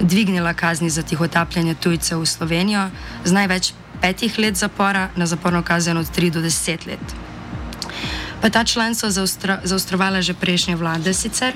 dvignila 0.00 0.54
kazni 0.54 0.90
za 0.90 1.02
tihotapljanje 1.02 1.74
tujcev 1.74 2.20
v 2.20 2.26
Slovenijo 2.26 2.90
z 3.24 3.32
največ 3.32 3.72
petih 4.00 4.38
let 4.38 4.56
zapora 4.56 5.08
na 5.16 5.26
zaporno 5.26 5.62
kazen 5.62 5.96
od 5.96 6.06
3 6.16 6.30
do 6.30 6.40
10 6.40 6.86
let. 6.86 7.04
Pa 8.40 8.50
ta 8.50 8.64
člen 8.64 8.94
so 8.94 9.10
zaostrovale 9.64 10.22
že 10.22 10.34
prejšnje 10.34 10.76
vlade 10.76 11.14
sicer. 11.14 11.52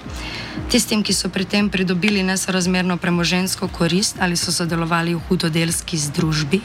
Tistim, 0.68 1.02
ki 1.02 1.12
so 1.12 1.28
pri 1.28 1.44
tem 1.44 1.70
pridobili 1.70 2.22
nesorazmerno 2.22 2.96
premožensko 2.96 3.68
korist 3.68 4.16
ali 4.20 4.36
so 4.36 4.52
sodelovali 4.52 5.14
v 5.14 5.24
hudodelski 5.28 5.96
združbi, 5.98 6.60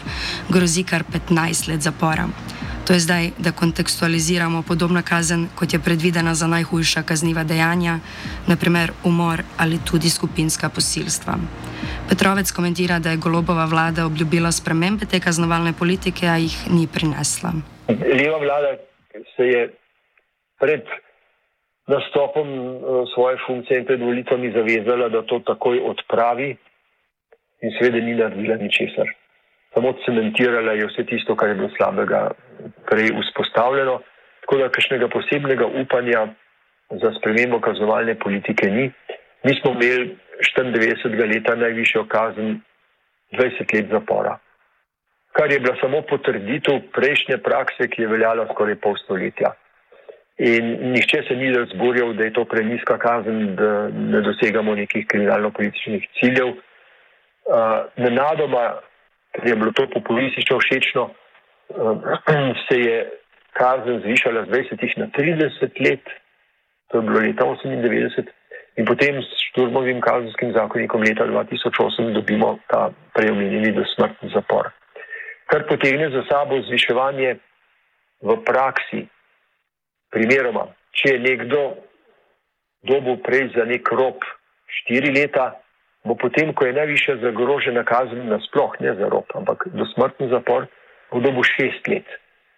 grozi 0.50 0.84
kar 0.84 1.04
15 1.08 1.72
let 1.72 1.82
zapora. 1.82 2.28
To 2.88 2.94
je 2.94 3.00
zdaj, 3.00 3.30
da 3.38 3.52
kontekstualiziramo 3.52 4.64
podobna 4.68 5.02
kazen, 5.02 5.48
kot 5.56 5.74
je 5.74 5.80
predvidena 5.80 6.34
za 6.34 6.48
najhujša 6.48 7.04
kazniva 7.04 7.44
dejanja, 7.44 8.00
naprimer 8.48 8.92
umor 9.06 9.44
ali 9.58 9.78
tudi 9.92 10.10
skupinska 10.10 10.70
posilstva. 10.70 11.34
Petrovec 12.10 12.52
komentira, 12.52 13.00
da 13.00 13.10
je 13.10 13.18
golobova 13.18 13.66
vlada 13.66 14.06
obljubila 14.06 14.52
spremembe 14.52 15.06
te 15.06 15.20
kaznovalne 15.20 15.74
politike, 15.80 16.26
a 16.28 16.36
jih 16.38 16.58
ni 16.72 16.88
prinesla. 16.94 17.52
Leva 17.90 18.38
vlada 18.38 18.72
se 19.36 19.44
je 19.48 19.62
pred 20.60 20.82
nastopom 21.88 22.48
eh, 22.48 22.80
svoje 23.14 23.38
funkcije 23.48 23.80
in 23.80 23.86
pred 23.86 24.02
volitvami 24.02 24.52
zavezala, 24.52 25.10
da 25.10 25.22
to 25.22 25.40
takoj 25.40 25.80
odpravi 25.80 26.58
in 27.62 27.72
seveda 27.78 28.06
ni 28.06 28.14
naredila 28.16 28.56
ničesar. 28.56 29.08
Samo 29.74 29.94
cementirala 30.06 30.72
je 30.72 30.88
vse 30.88 31.06
tisto, 31.06 31.36
kar 31.36 31.50
je 31.50 31.56
bilo 31.56 31.70
slabega 31.78 32.32
prej 32.90 33.12
vzpostavljeno, 33.22 34.00
tako 34.42 34.58
da 34.58 34.70
kakšnega 34.70 35.08
posebnega 35.08 35.66
upanja 35.66 36.28
za 37.02 37.12
spremembo 37.20 37.60
kaznovalne 37.60 38.16
politike 38.20 38.68
ni. 38.68 38.92
Mi 39.44 39.54
smo 39.62 39.72
imeli 39.72 40.18
94. 40.58 41.34
leta 41.34 41.56
najvišjo 41.56 42.06
kazen 42.08 42.62
20 43.32 43.76
let 43.76 43.86
zapora, 43.92 44.38
kar 45.32 45.52
je 45.52 45.60
bila 45.60 45.76
samo 45.82 46.02
potrditev 46.02 46.80
prejšnje 46.94 47.38
prakse, 47.38 47.88
ki 47.88 48.02
je 48.02 48.08
veljala 48.08 48.48
skoraj 48.54 48.76
pol 48.76 48.98
stoletja. 49.04 49.54
In 50.38 50.92
nihče 50.92 51.24
se 51.28 51.36
ni 51.36 51.52
razburjal, 51.54 52.14
da 52.14 52.24
je 52.24 52.34
to 52.34 52.46
preniska 52.46 52.98
kazen, 52.98 53.56
da 53.56 53.90
ne 53.90 54.22
dosegamo 54.22 54.76
nekih 54.76 55.06
kriminalno-političnih 55.08 56.08
ciljev. 56.20 56.48
Uh, 56.48 57.86
nenadoma, 57.98 58.80
ker 59.36 59.48
je 59.48 59.56
bilo 59.56 59.72
to 59.72 59.88
populistično 59.94 60.60
všečno, 60.60 61.10
se 62.68 62.80
je 62.80 62.98
kazen 63.54 64.02
zvišala 64.02 64.46
z 64.46 64.50
20 64.50 65.00
na 65.00 65.08
30 65.08 65.90
let, 65.90 66.06
to 66.88 66.98
je 66.98 67.02
bilo 67.02 67.20
leta 67.20 67.46
98, 67.46 68.28
in 68.78 68.86
potem 68.86 69.22
s 69.22 69.30
šturmovim 69.52 70.02
kazenskim 70.02 70.54
zakonikom 70.54 71.02
leta 71.02 71.28
2008 71.28 72.14
dobimo 72.14 72.60
ta 72.68 72.90
preomenjeni 73.14 73.72
dosmrtni 73.72 74.32
zapor. 74.34 74.72
Kar 75.46 75.68
potegne 75.68 76.10
za 76.10 76.24
sabo 76.30 76.62
zviševanje 76.62 77.36
v 78.22 78.38
praksi. 78.46 79.08
Primeroma, 80.12 80.68
če 80.94 81.16
je 81.16 81.24
nekdo 81.24 81.62
dobil 82.88 83.18
prej 83.24 83.52
za 83.56 83.66
nek 83.66 83.88
rop 83.96 84.24
4 84.88 85.12
leta, 85.16 85.56
bo 86.06 86.16
potem, 86.18 86.54
ko 86.54 86.66
je 86.66 86.76
najvišja 86.76 87.18
zagrožena 87.22 87.84
kazen, 87.86 88.26
nasploh 88.30 88.74
ne 88.82 88.96
za 88.98 89.10
rop, 89.12 89.30
ampak 89.38 89.68
dosmrtni 89.78 90.32
zapor, 90.34 90.68
v 91.12 91.22
dobu 91.22 91.44
šest 91.44 91.88
let. 91.88 92.08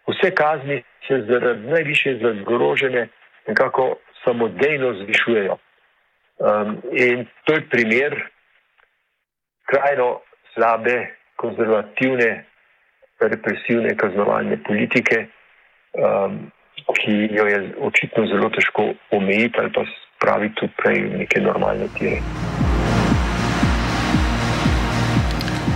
Vse 0.07 0.31
kazni 0.35 0.83
se 1.07 1.21
zaradi 1.29 1.67
najviše 1.67 2.17
zagrožene 2.21 3.07
nekako 3.47 3.95
samodejno 4.23 4.93
zvišujejo. 4.93 5.57
Um, 6.37 6.81
in 6.91 7.25
to 7.45 7.53
je 7.53 7.69
primer 7.69 8.29
krajno 9.65 10.19
slabe, 10.53 11.07
konzervativne, 11.35 12.45
represivne 13.19 13.95
kaznovalne 13.97 14.57
politike, 14.63 15.25
um, 15.93 16.51
ki 16.99 17.29
jo 17.31 17.45
je 17.47 17.59
očitno 17.79 18.25
zelo 18.27 18.49
težko 18.49 18.93
omejiti 19.11 19.59
ali 19.59 19.71
pa 19.73 19.85
spraviti 19.85 20.69
prej 20.77 21.03
v 21.07 21.17
neke 21.23 21.41
normalne 21.41 21.87
tire. 21.97 22.19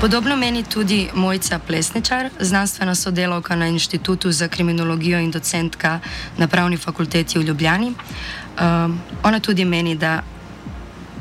Podobno 0.01 0.35
meni 0.35 0.63
tudi 0.63 1.09
Mojca 1.13 1.59
Plesničar, 1.67 2.29
znanstvena 2.39 2.95
sodelavka 2.95 3.55
na 3.55 3.67
Inštitutu 3.67 4.31
za 4.31 4.47
kriminologijo 4.47 5.19
in 5.19 5.31
docentka 5.31 5.99
na 6.37 6.47
Pravni 6.47 6.77
fakulteti 6.77 7.39
v 7.39 7.43
Ljubljani. 7.43 7.87
Um, 7.87 9.01
ona 9.23 9.39
tudi 9.39 9.65
meni, 9.65 9.95
da 9.95 10.21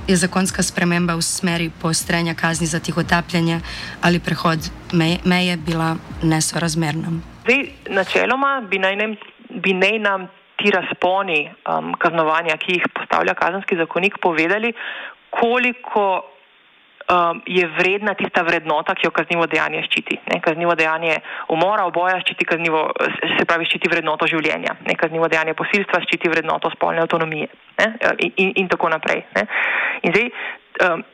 je 0.09 0.16
zakonska 0.16 0.62
sprememba 0.62 1.14
v 1.14 1.23
smeri 1.23 1.71
poostrenja 1.83 2.35
kazni 2.35 2.66
za 2.66 2.80
tihotapljanje 2.80 3.61
ali 4.02 4.21
prehod 4.21 4.59
meje, 4.92 5.18
meje 5.25 5.56
bila 5.56 5.97
nesorazmerna. 6.23 7.09
Zdaj, 7.45 7.68
načeloma 7.90 8.61
bi 8.71 8.78
naj, 8.78 8.97
ne, 8.97 9.16
bi 9.50 9.73
naj 9.73 9.99
nam 9.99 10.28
ti 10.56 10.71
razponi 10.71 11.49
um, 11.49 11.95
kaznovanja, 11.99 12.56
ki 12.56 12.73
jih 12.73 12.83
postavlja 12.95 13.35
kazenski 13.35 13.76
zakonik, 13.76 14.18
povedali, 14.23 14.73
koliko 15.30 16.36
um, 17.08 17.42
je 17.46 17.66
vredna 17.78 18.14
tista 18.14 18.42
vrednota, 18.42 18.94
ki 18.94 19.06
jo 19.06 19.12
kaznivo 19.14 19.46
dejanje 19.46 19.82
ščiti. 19.86 20.18
Ne, 20.32 20.40
kaznivo 20.44 20.75
dejanje 20.78 21.18
umora, 21.54 21.86
oboja 21.86 22.18
ščiti, 22.22 22.46
kaznivo, 22.48 22.86
se 23.38 23.46
pravi, 23.48 23.68
ščiti 23.68 23.90
vrednoto 23.92 24.28
življenja. 24.30 24.76
Ne, 24.86 24.96
kaznivo 24.98 25.28
dejanje 25.32 25.56
posilstva 25.58 26.02
ščiti 26.06 26.32
vrednoto 26.32 26.70
spolne 26.75 27.04
avtonomije 27.04 27.50
ne, 27.80 27.90
in, 28.18 28.32
in, 28.36 28.54
in 28.62 28.72
tako 28.72 28.90
naprej. 28.94 29.25
Ne. 29.36 29.46
In 30.02 30.16
zdaj, 30.16 30.32
um, 30.88 31.04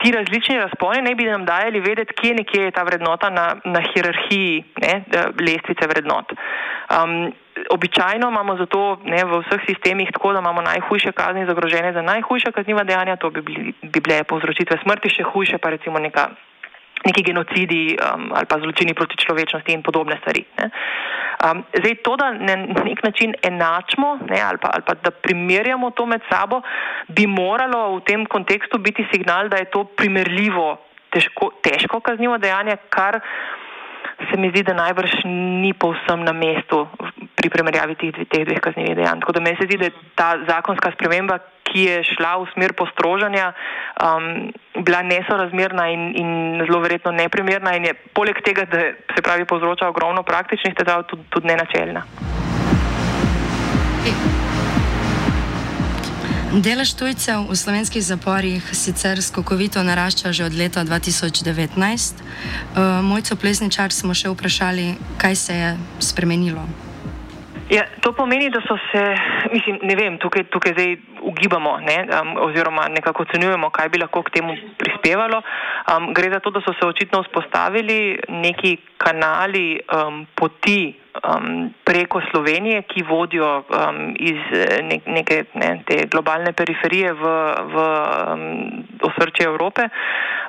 ti 0.00 0.12
različni 0.12 0.58
razponi 0.58 1.02
ne 1.02 1.14
bi 1.14 1.24
nam 1.24 1.44
dajali 1.44 1.80
vedeti, 1.80 2.14
kje 2.14 2.34
nekje 2.34 2.62
je 2.64 2.70
ta 2.70 2.82
vrednota 2.82 3.30
na, 3.30 3.46
na 3.64 3.80
hierarhiji 3.80 4.64
ne, 4.82 5.04
lestvice 5.40 5.86
vrednot. 5.86 6.32
Um, 6.32 7.32
običajno 7.70 8.28
imamo 8.28 8.56
zato 8.56 8.98
ne, 9.04 9.24
v 9.24 9.40
vseh 9.44 9.60
sistemih 9.66 10.08
tako, 10.12 10.32
da 10.32 10.38
imamo 10.38 10.62
najhujše 10.62 11.12
kazni 11.12 11.46
zagrožene 11.46 11.92
za 11.92 12.02
najhujša 12.02 12.52
kazniva 12.52 12.84
dejanja, 12.84 13.16
to 13.16 13.30
bi, 13.30 13.42
bili, 13.42 13.74
bi 13.82 14.00
bile 14.00 14.24
povzročitve 14.24 14.78
smrti, 14.82 15.12
še 15.16 15.28
hujše 15.32 15.58
pa 15.58 15.70
recimo 15.70 15.98
neka, 15.98 16.30
neki 17.06 17.22
genocidi 17.22 17.96
um, 17.96 18.30
ali 18.36 18.46
pa 18.46 18.58
zločini 18.60 18.94
proti 18.94 19.16
človečnosti 19.16 19.72
in 19.72 19.82
podobne 19.82 20.18
stvari. 20.20 20.44
Ne. 20.58 20.70
Um, 21.40 21.64
zdaj, 21.72 21.94
to, 22.04 22.16
da 22.20 22.30
na 22.32 22.56
nek 22.84 23.02
način 23.02 23.34
enačimo 23.42 24.18
ne, 24.28 24.40
ali, 24.42 24.58
pa, 24.60 24.70
ali 24.74 24.84
pa 24.86 24.94
da 24.94 25.10
primerjamo 25.10 25.90
to 25.90 26.06
med 26.06 26.20
sabo, 26.28 26.60
bi 27.08 27.26
moralo 27.26 27.96
v 27.96 28.04
tem 28.04 28.26
kontekstu 28.26 28.78
biti 28.78 29.06
signal, 29.12 29.48
da 29.48 29.56
je 29.56 29.70
to 29.72 29.84
primerljivo 29.84 30.76
težko, 31.10 31.50
težko 31.64 32.00
kaznivo 32.00 32.38
dejanje, 32.38 32.76
kar 32.92 33.20
se 34.28 34.36
mi 34.36 34.50
zdi, 34.50 34.62
da 34.62 34.74
najbrž 34.74 35.24
ni 35.24 35.72
povsem 35.72 36.24
na 36.24 36.32
mestu 36.32 36.86
pri 37.36 37.48
primerjavi 37.48 37.96
teh, 37.96 38.20
teh 38.28 38.44
dveh 38.44 38.60
kaznjivih 38.60 38.96
dejanj. 38.98 39.20
Tako 39.24 39.32
da 39.32 39.40
meni 39.40 39.56
se 39.56 39.68
zdi, 39.68 39.78
da 39.80 39.88
je 39.88 39.96
ta 40.14 40.28
zakonska 40.48 40.92
sprememba, 40.96 41.38
ki 41.70 41.86
je 41.86 41.96
šla 42.04 42.34
v 42.42 42.48
smer 42.52 42.74
postrožanja, 42.74 43.52
um, 44.02 44.50
bila 44.82 45.02
nesorazmerna 45.06 45.86
in, 45.94 46.02
in 46.18 46.30
zelo 46.66 46.82
verjetno 46.82 47.14
neprimerna 47.14 47.76
in 47.78 47.86
je 47.90 47.94
poleg 48.14 48.42
tega, 48.44 48.66
da 48.66 48.90
se 49.14 49.22
pravi 49.22 49.46
povzroča 49.46 49.88
ogromno 49.88 50.22
praktičnih 50.26 50.74
težav, 50.74 51.06
tudi, 51.06 51.24
tudi 51.30 51.46
nenačelna. 51.46 52.04
Delež 56.50 56.98
tujcev 56.98 57.46
v 57.46 57.54
slovenskih 57.54 58.02
zaporih 58.02 58.58
sicer 58.74 59.22
skokovito 59.22 59.78
narašča 59.86 60.34
že 60.34 60.50
od 60.50 60.54
leta 60.58 60.82
2019. 60.82 61.46
Uh, 61.78 62.98
Mojco 63.06 63.38
Plesničar 63.38 63.94
smo 63.94 64.10
še 64.18 64.34
vprašali, 64.34 64.98
kaj 65.14 65.34
se 65.38 65.54
je 65.54 65.70
spremenilo. 66.02 66.66
Ja, 67.70 67.86
to 68.02 68.10
pomeni, 68.10 68.50
da 68.50 68.58
so 68.66 68.74
se, 68.90 68.98
mislim, 69.54 69.78
ne 69.86 69.94
vem, 69.94 70.18
tukaj, 70.18 70.50
tukaj 70.50 70.74
zdaj 70.74 70.90
ugibamo 71.22 71.78
ne, 71.86 72.02
um, 72.18 72.34
oziroma 72.50 72.90
nekako 72.90 73.30
ocenjujemo, 73.30 73.70
kaj 73.70 73.94
bi 73.94 74.02
lahko 74.02 74.26
k 74.26 74.42
temu 74.42 74.58
prispevalo. 74.74 75.38
Um, 75.86 76.10
gre 76.10 76.34
za 76.34 76.42
to, 76.42 76.50
da 76.50 76.66
so 76.66 76.74
se 76.74 76.82
očitno 76.82 77.22
vzpostavili 77.22 78.18
neki 78.26 78.74
kanali 78.98 79.78
um, 79.86 80.26
poti 80.34 80.98
um, 81.18 81.70
preko 81.84 82.20
Slovenije, 82.30 82.82
ki 82.82 83.02
vodijo 83.08 83.50
um, 83.62 84.00
iz 84.18 84.40
ne, 84.82 85.00
neke 85.06 85.44
ne, 85.54 85.70
te 85.86 86.06
globalne 86.10 86.52
periferije 86.52 87.12
v, 87.12 87.36
v 87.74 87.84
um, 87.84 88.42
osrčje 89.10 89.46
Evrope. 89.46 89.88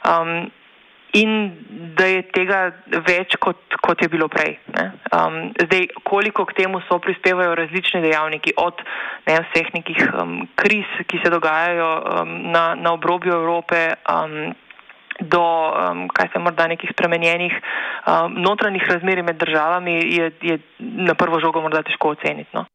Um, 0.06 0.51
in 1.13 1.32
da 1.98 2.06
je 2.08 2.22
tega 2.32 2.60
več, 3.08 3.36
kot, 3.44 3.60
kot 3.84 4.01
je 4.01 4.10
bilo 4.12 4.30
prej. 4.32 4.56
Um, 5.12 5.51
zdaj, 5.60 5.88
koliko 6.08 6.46
k 6.48 6.62
temu 6.63 6.80
so 6.88 7.00
prispevajo 7.03 7.56
različni 7.60 8.01
dejavniki, 8.06 8.56
od 8.58 8.80
ne, 9.27 9.39
vseh 9.50 9.74
nekih 9.75 10.01
um, 10.13 10.38
kriz, 10.56 10.88
ki 11.08 11.20
se 11.24 11.32
dogajajo 11.34 11.91
um, 12.00 12.36
na, 12.56 12.72
na 12.80 12.94
obrobju 12.96 13.34
Evrope. 13.36 13.89
Um, 14.08 14.53
Do, 15.20 15.41
um, 15.41 16.08
kaj 16.10 16.30
se 16.34 16.39
morda 16.39 16.68
nekih 16.68 16.89
spremenjenih 16.94 17.53
um, 17.53 18.34
notranjih 18.41 18.84
razmeri 18.89 19.24
med 19.24 19.38
državami, 19.38 19.91
je, 19.91 20.32
je 20.41 20.60
na 20.80 21.13
prvo 21.13 21.39
žogo 21.39 21.62
morda 21.62 21.84
težko 21.84 22.15
oceniti. 22.15 22.50
No? 22.53 22.65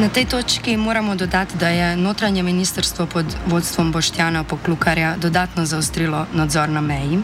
Na 0.00 0.08
tej 0.08 0.24
točki 0.24 0.76
moramo 0.76 1.14
dodati, 1.14 1.58
da 1.60 1.68
je 1.68 1.96
notranje 1.96 2.42
ministrstvo 2.42 3.06
pod 3.06 3.24
vodstvom 3.46 3.92
Boštjana 3.92 4.44
Poklukarja 4.44 5.14
dodatno 5.16 5.64
zaostrilo 5.64 6.26
nadzor 6.32 6.68
na 6.68 6.80
meji. 6.80 7.18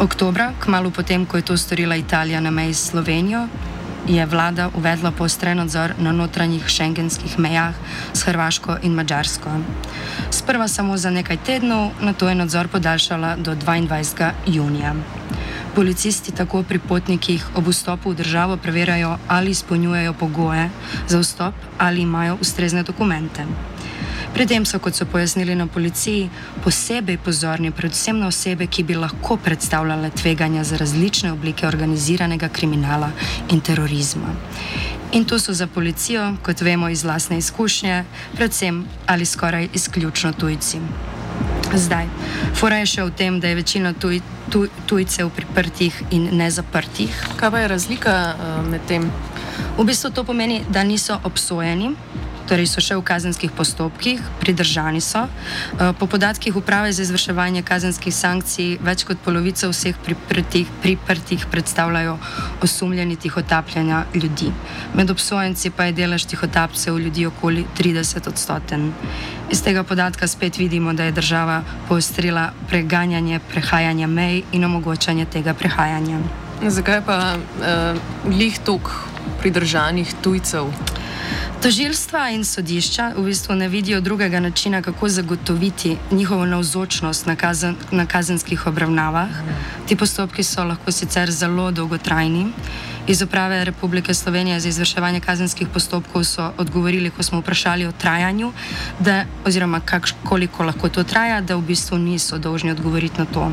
Oktobra, 0.00 0.52
kmalo 0.60 0.90
potem, 0.90 1.26
ko 1.26 1.36
je 1.36 1.44
to 1.44 1.56
storila 1.56 1.96
Italija 1.96 2.40
na 2.40 2.50
meji 2.50 2.74
s 2.74 2.90
Slovenijo, 2.90 3.48
je 4.08 4.26
vlada 4.26 4.70
uvedla 4.74 5.10
poostren 5.10 5.58
nadzor 5.58 5.92
na 5.98 6.12
notranjih 6.12 6.68
šengenskih 6.68 7.38
mejah 7.38 7.74
s 8.12 8.22
Hrvaško 8.24 8.78
in 8.82 8.92
Mačarsko. 8.92 9.50
Sprva 10.30 10.68
samo 10.68 10.96
za 10.96 11.10
nekaj 11.10 11.36
tednov, 11.36 11.90
na 12.00 12.12
to 12.12 12.28
je 12.28 12.34
nadzor 12.34 12.68
podaljšala 12.68 13.36
do 13.36 13.54
22. 13.54 14.30
junija. 14.46 14.94
Policisti 15.74 16.32
tako 16.32 16.62
pri 16.62 16.78
potnikih 16.78 17.44
ob 17.54 17.68
vstopu 17.68 18.10
v 18.10 18.14
državo 18.14 18.56
preverjajo, 18.56 19.18
ali 19.28 19.50
izpolnjujejo 19.50 20.12
pogoje 20.12 20.70
za 21.08 21.18
vstop 21.18 21.54
ali 21.78 22.02
imajo 22.02 22.38
ustrezne 22.40 22.82
dokumente. 22.82 23.44
Pri 24.34 24.46
tem 24.46 24.64
so, 24.66 24.78
kot 24.78 24.94
so 24.94 25.06
pojasnili 25.06 25.54
na 25.54 25.66
policiji, 25.66 26.28
posebej 26.64 27.18
pozorni 27.18 27.70
predvsem 27.70 28.18
na 28.20 28.28
osebe, 28.28 28.66
ki 28.66 28.82
bi 28.82 28.94
lahko 28.94 29.36
predstavljale 29.36 30.10
tveganja 30.10 30.64
za 30.64 30.76
različne 30.76 31.32
oblike 31.32 31.66
organiziranega 31.66 32.48
kriminala 32.48 33.10
in 33.50 33.60
terorizma. 33.60 34.34
In 35.12 35.24
to 35.24 35.38
so 35.38 35.52
za 35.52 35.66
policijo, 35.66 36.36
kot 36.42 36.60
vemo 36.60 36.88
iz 36.88 37.04
lastne 37.04 37.38
izkušnje, 37.38 38.04
predvsem 38.36 38.84
ali 39.06 39.24
skoraj 39.24 39.68
izključno 39.74 40.32
tujci. 40.32 40.78
Zdaj, 41.74 42.06
fora 42.54 42.78
je 42.80 42.86
še 42.86 43.04
v 43.04 43.10
tem, 43.16 43.40
da 43.40 43.48
je 43.48 43.58
večina 43.58 43.92
tuj, 43.92 44.20
tuj, 44.52 44.68
tujcev 44.88 45.30
priprtih 45.36 45.96
in 46.10 46.28
nezaprtih. 46.36 47.12
Kaj 47.36 47.50
pa 47.50 47.60
je 47.60 47.68
razlika 47.68 48.14
uh, 48.34 48.68
med 48.68 48.84
tem? 48.88 49.10
V 49.78 49.84
bistvu 49.84 50.10
to 50.10 50.24
pomeni, 50.24 50.62
da 50.68 50.84
niso 50.84 51.20
obsojeni, 51.24 51.92
torej 52.48 52.66
so 52.66 52.80
še 52.80 52.96
v 52.96 53.04
kazenskih 53.04 53.52
postopkih, 53.52 54.20
pridržani 54.40 55.00
so. 55.04 55.28
Eh, 55.28 55.92
po 55.98 56.08
podatkih 56.08 56.56
uprave 56.56 56.92
za 56.92 57.04
izvrševanje 57.04 57.62
kazenskih 57.62 58.14
sankcij, 58.14 58.78
več 58.80 59.04
kot 59.04 59.20
polovico 59.24 59.68
vseh 59.68 59.96
priprtih, 60.04 60.66
priprtih 60.82 61.44
predstavljajo 61.52 62.16
osumljeni 62.64 63.16
tihotapljanja 63.16 64.04
ljudi. 64.14 64.52
Med 64.94 65.10
obsojenci 65.10 65.70
pa 65.70 65.88
je 65.88 65.96
delež 66.00 66.24
tihotapcev 66.24 66.98
ljudi 66.98 67.26
okoli 67.26 67.66
30 67.78 68.28
odstoten. 68.28 68.92
Iz 69.50 69.62
tega 69.62 69.82
podatka 69.82 70.26
spet 70.26 70.58
vidimo, 70.58 70.92
da 70.92 71.04
je 71.04 71.12
država 71.12 71.62
poostrila 71.88 72.50
preganjanje 72.68 73.40
prehajanja 73.52 74.06
mej 74.06 74.42
in 74.52 74.64
omogočanje 74.64 75.24
tega 75.24 75.54
prehajanja. 75.54 76.18
Zakaj 76.68 77.02
pa 77.06 77.36
uh, 77.36 78.34
lih 78.38 78.58
tok 78.64 78.90
pridržanih 79.40 80.14
tujcev? 80.22 80.72
Tožilstva 81.58 82.30
in 82.38 82.44
sodišča 82.46 83.18
v 83.18 83.34
bistvu 83.34 83.54
ne 83.58 83.66
vidijo 83.68 84.00
drugega 84.00 84.40
načina, 84.40 84.82
kako 84.82 85.08
zagotoviti 85.08 85.96
njihovo 86.10 86.46
navzočnost 86.46 87.26
na, 87.26 87.36
kazen, 87.36 87.74
na 87.90 88.06
kazenskih 88.06 88.66
obravnavah. 88.66 89.28
Ti 89.88 89.96
postopki 89.96 90.42
so 90.42 90.64
lahko 90.64 90.92
sicer 90.92 91.30
zelo 91.30 91.70
dolgotrajni. 91.70 92.46
Iz 93.06 93.22
uprave 93.22 93.64
Republike 93.64 94.14
Slovenije 94.14 94.60
za 94.60 94.68
izvrševanje 94.68 95.20
kazenskih 95.20 95.68
postopkov 95.74 96.24
so 96.24 96.52
odgovorili, 96.58 97.10
ko 97.10 97.22
smo 97.22 97.40
vprašali 97.40 97.86
o 97.86 97.92
trajanju, 97.92 98.52
da, 99.00 99.24
oziroma 99.46 99.80
kak, 99.80 100.08
koliko 100.24 100.64
lahko 100.64 100.88
to 100.88 101.02
traja, 101.02 101.40
da 101.40 101.56
v 101.56 101.62
bistvu 101.62 101.98
niso 101.98 102.38
dolžni 102.38 102.70
odgovoriti 102.70 103.18
na 103.18 103.24
to. 103.24 103.50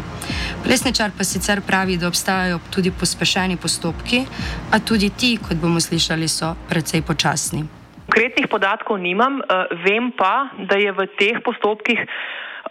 Plesničar 0.64 1.12
pa 1.18 1.24
sicer 1.24 1.62
pravi, 1.62 1.98
da 1.98 2.08
obstajajo 2.08 2.60
tudi 2.70 2.92
pospešeni 2.92 3.58
postopki, 3.58 4.26
a 4.72 4.80
tudi 4.80 5.10
ti, 5.10 5.38
kot 5.38 5.58
bomo 5.58 5.82
slišali, 5.82 6.28
so 6.28 6.54
precej 6.70 7.02
počasni. 7.02 7.66
Konkretnih 8.06 8.46
podatkov 8.46 9.02
nimam, 9.02 9.42
uh, 9.42 9.66
vem 9.82 10.14
pa, 10.14 10.54
da 10.70 10.78
je 10.78 10.94
v 10.94 11.10
teh 11.18 11.42
postopkih 11.42 11.98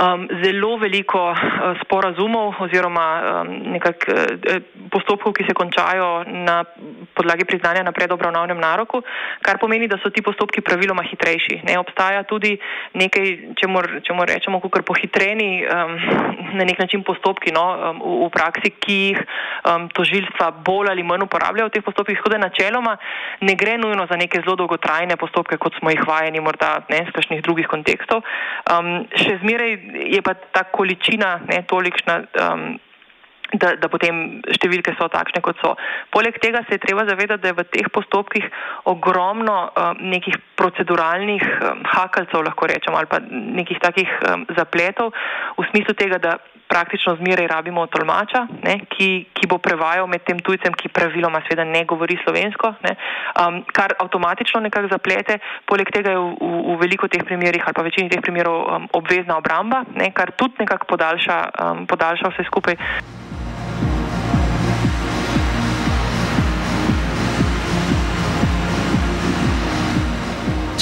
um, 0.00 0.26
zelo 0.42 0.76
veliko 0.76 1.30
uh, 1.30 1.38
sporazumov 1.82 2.54
oziroma 2.60 3.06
um, 3.44 3.52
nekak, 3.74 4.06
uh, 4.08 4.58
postopkov, 4.90 5.34
ki 5.34 5.46
se 5.48 5.54
končajo 5.54 6.24
na 6.26 6.64
podlagi 7.14 7.44
priznanja 7.44 7.82
na 7.82 7.92
predobravnavnem 7.92 8.58
naroku, 8.58 9.02
kar 9.42 9.58
pomeni, 9.58 9.88
da 9.88 9.98
so 10.02 10.10
ti 10.10 10.22
postopki 10.22 10.60
praviloma 10.60 11.04
hitrejši. 11.06 11.62
Ne 11.68 11.78
obstaja 11.78 12.24
tudi 12.26 12.56
nekaj, 12.94 13.54
če 13.58 13.68
mu 14.14 14.26
rečemo, 14.26 14.60
kot 14.60 14.82
pohitreni 14.86 15.62
um, 15.62 15.96
na 16.58 16.64
nek 16.66 16.78
način 16.78 17.02
postopki 17.06 17.52
no, 17.54 17.64
um, 17.74 18.02
v, 18.02 18.26
v 18.26 18.30
praksi, 18.34 18.72
ki 18.80 18.98
jih 19.04 19.20
um, 19.20 19.88
tožilstva 19.94 20.50
bolj 20.66 20.90
ali 20.90 21.06
manj 21.06 21.26
uporabljajo 21.26 21.70
v 21.70 21.74
teh 21.74 21.86
postopkih. 21.86 22.18
Tako 22.18 22.34
da 22.34 22.42
načeloma 22.46 22.96
ne 23.46 23.54
gre 23.58 23.76
nujno 23.78 24.06
za 24.10 24.18
neke 24.20 24.42
zelo 24.44 24.56
dolgotrajne 24.58 25.16
postopke, 25.20 25.58
kot 25.60 25.78
smo 25.78 25.92
jih 25.92 26.02
vajeni 26.06 26.42
morda 26.44 26.84
ne, 26.90 27.04
z 27.08 27.14
kakšnih 27.14 27.42
drugih 27.44 27.68
kontekstov. 27.70 28.24
Um, 28.70 29.06
še 29.18 29.38
zmeraj 29.42 29.83
je 29.92 30.22
pa 30.22 30.34
ta 30.34 30.64
količina 30.64 31.40
ne, 31.48 31.62
tolikšna. 31.68 32.18
Um, 32.40 32.78
Da, 33.52 33.74
da 33.78 33.86
potem 33.92 34.40
številke 34.56 34.94
so 34.96 35.06
takšne, 35.12 35.38
kot 35.44 35.60
so. 35.60 35.74
Poleg 36.10 36.38
tega 36.42 36.64
se 36.64 36.74
je 36.74 36.82
treba 36.82 37.04
zavedati, 37.06 37.42
da 37.42 37.52
je 37.52 37.58
v 37.58 37.64
teh 37.70 37.90
postopkih 37.92 38.46
ogromno 38.90 39.68
um, 39.68 40.00
nekih 40.10 40.34
proceduralnih 40.58 41.44
um, 41.44 41.84
hakalcev, 41.92 42.40
lahko 42.42 42.66
rečemo, 42.72 42.98
ali 42.98 43.06
pa 43.06 43.20
nekih 43.20 43.78
takih 43.84 44.10
um, 44.26 44.48
zapletov, 44.56 45.12
v 45.60 45.68
smislu 45.70 45.94
tega, 45.94 46.18
da 46.18 46.38
praktično 46.68 47.14
zmeraj 47.20 47.46
rabimo 47.46 47.86
tolmača, 47.86 48.46
ne, 48.64 48.78
ki, 48.90 49.08
ki 49.36 49.46
bo 49.46 49.60
prevajal 49.62 50.08
med 50.10 50.24
tem 50.26 50.40
tujcem, 50.42 50.74
ki 50.74 50.90
praviloma 50.96 51.44
seveda 51.44 51.66
ne 51.68 51.84
govori 51.86 52.16
slovensko, 52.24 52.72
ne, 52.86 52.96
um, 53.38 53.60
kar 53.76 53.94
avtomatično 54.02 54.64
nekako 54.64 54.90
zaplete. 54.96 55.38
Poleg 55.70 55.92
tega 55.94 56.16
je 56.16 56.22
v, 56.22 56.32
v, 56.40 56.62
v 56.72 56.78
veliko 56.82 57.10
teh 57.12 57.22
primerjih 57.22 57.62
ali 57.68 57.76
pa 57.78 57.86
večini 57.86 58.10
teh 58.10 58.24
primerov 58.24 58.58
um, 58.64 58.88
obvezna 58.98 59.38
obramba, 59.38 59.84
ne, 59.94 60.10
kar 60.16 60.32
tudi 60.34 60.64
nekako 60.64 60.90
podaljša, 60.96 61.38
um, 61.68 61.86
podaljša 61.86 62.32
vse 62.34 62.48
skupaj. 62.50 62.80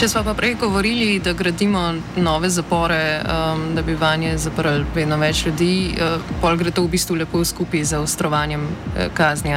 Če 0.03 0.09
smo 0.11 0.25
pa 0.27 0.33
prej 0.35 0.57
govorili, 0.59 1.21
da 1.23 1.31
gradimo 1.33 1.81
nove 2.17 2.49
zapore, 2.51 3.21
um, 3.23 3.61
da 3.75 3.85
bi 3.87 3.95
vanje 3.95 4.33
zaprli 4.35 4.83
vedno 4.97 5.15
več 5.21 5.45
ljudi, 5.47 5.95
uh, 5.95 6.17
pol 6.43 6.59
gre 6.59 6.73
to 6.75 6.83
v 6.83 6.91
bistvu 6.97 7.21
lepo 7.21 7.45
skupaj 7.47 7.85
z 7.87 8.01
ostrovanjem 8.03 8.65
uh, 8.67 9.05
kazni. 9.15 9.55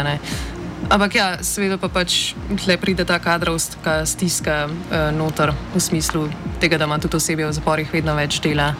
Ampak 0.85 1.17
ja, 1.17 1.25
seveda 1.41 1.79
pa 1.81 1.89
pač 1.89 2.35
tle 2.61 2.77
pride 2.77 3.09
ta 3.09 3.17
kadrovska 3.17 4.03
stiska 4.05 4.69
uh, 4.69 5.09
noter 5.17 5.55
v 5.73 5.81
smislu 5.81 6.27
tega, 6.61 6.77
da 6.77 6.85
ima 6.85 7.01
tudi 7.01 7.17
osebje 7.17 7.49
v 7.49 7.57
zaporih 7.57 7.89
vedno 7.97 8.13
več 8.13 8.37
dela. 8.45 8.75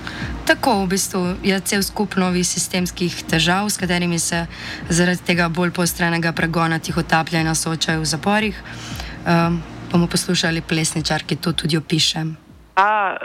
Tako 0.46 0.84
v 0.86 0.90
bistvu 0.94 1.28
je 1.42 1.62
cel 1.66 1.82
skup 1.82 2.14
novih 2.22 2.46
sistemskih 2.46 3.24
težav, 3.26 3.74
s 3.74 3.82
katerimi 3.82 4.22
se 4.22 4.46
zaradi 4.86 5.34
tega 5.34 5.50
bolj 5.50 5.74
postrenega 5.74 6.30
pregona 6.30 6.78
tih 6.78 7.02
otapljanja 7.02 7.58
soočajo 7.58 8.06
v 8.06 8.12
zaporih. 8.14 8.68
Um, 9.26 9.64
bomo 9.96 10.08
poslušali 10.12 10.62
plesničar, 10.62 11.24
ki 11.28 11.36
to 11.44 11.56
tudi 11.56 11.78
opiše. 11.78 12.20
Ta, 12.76 13.18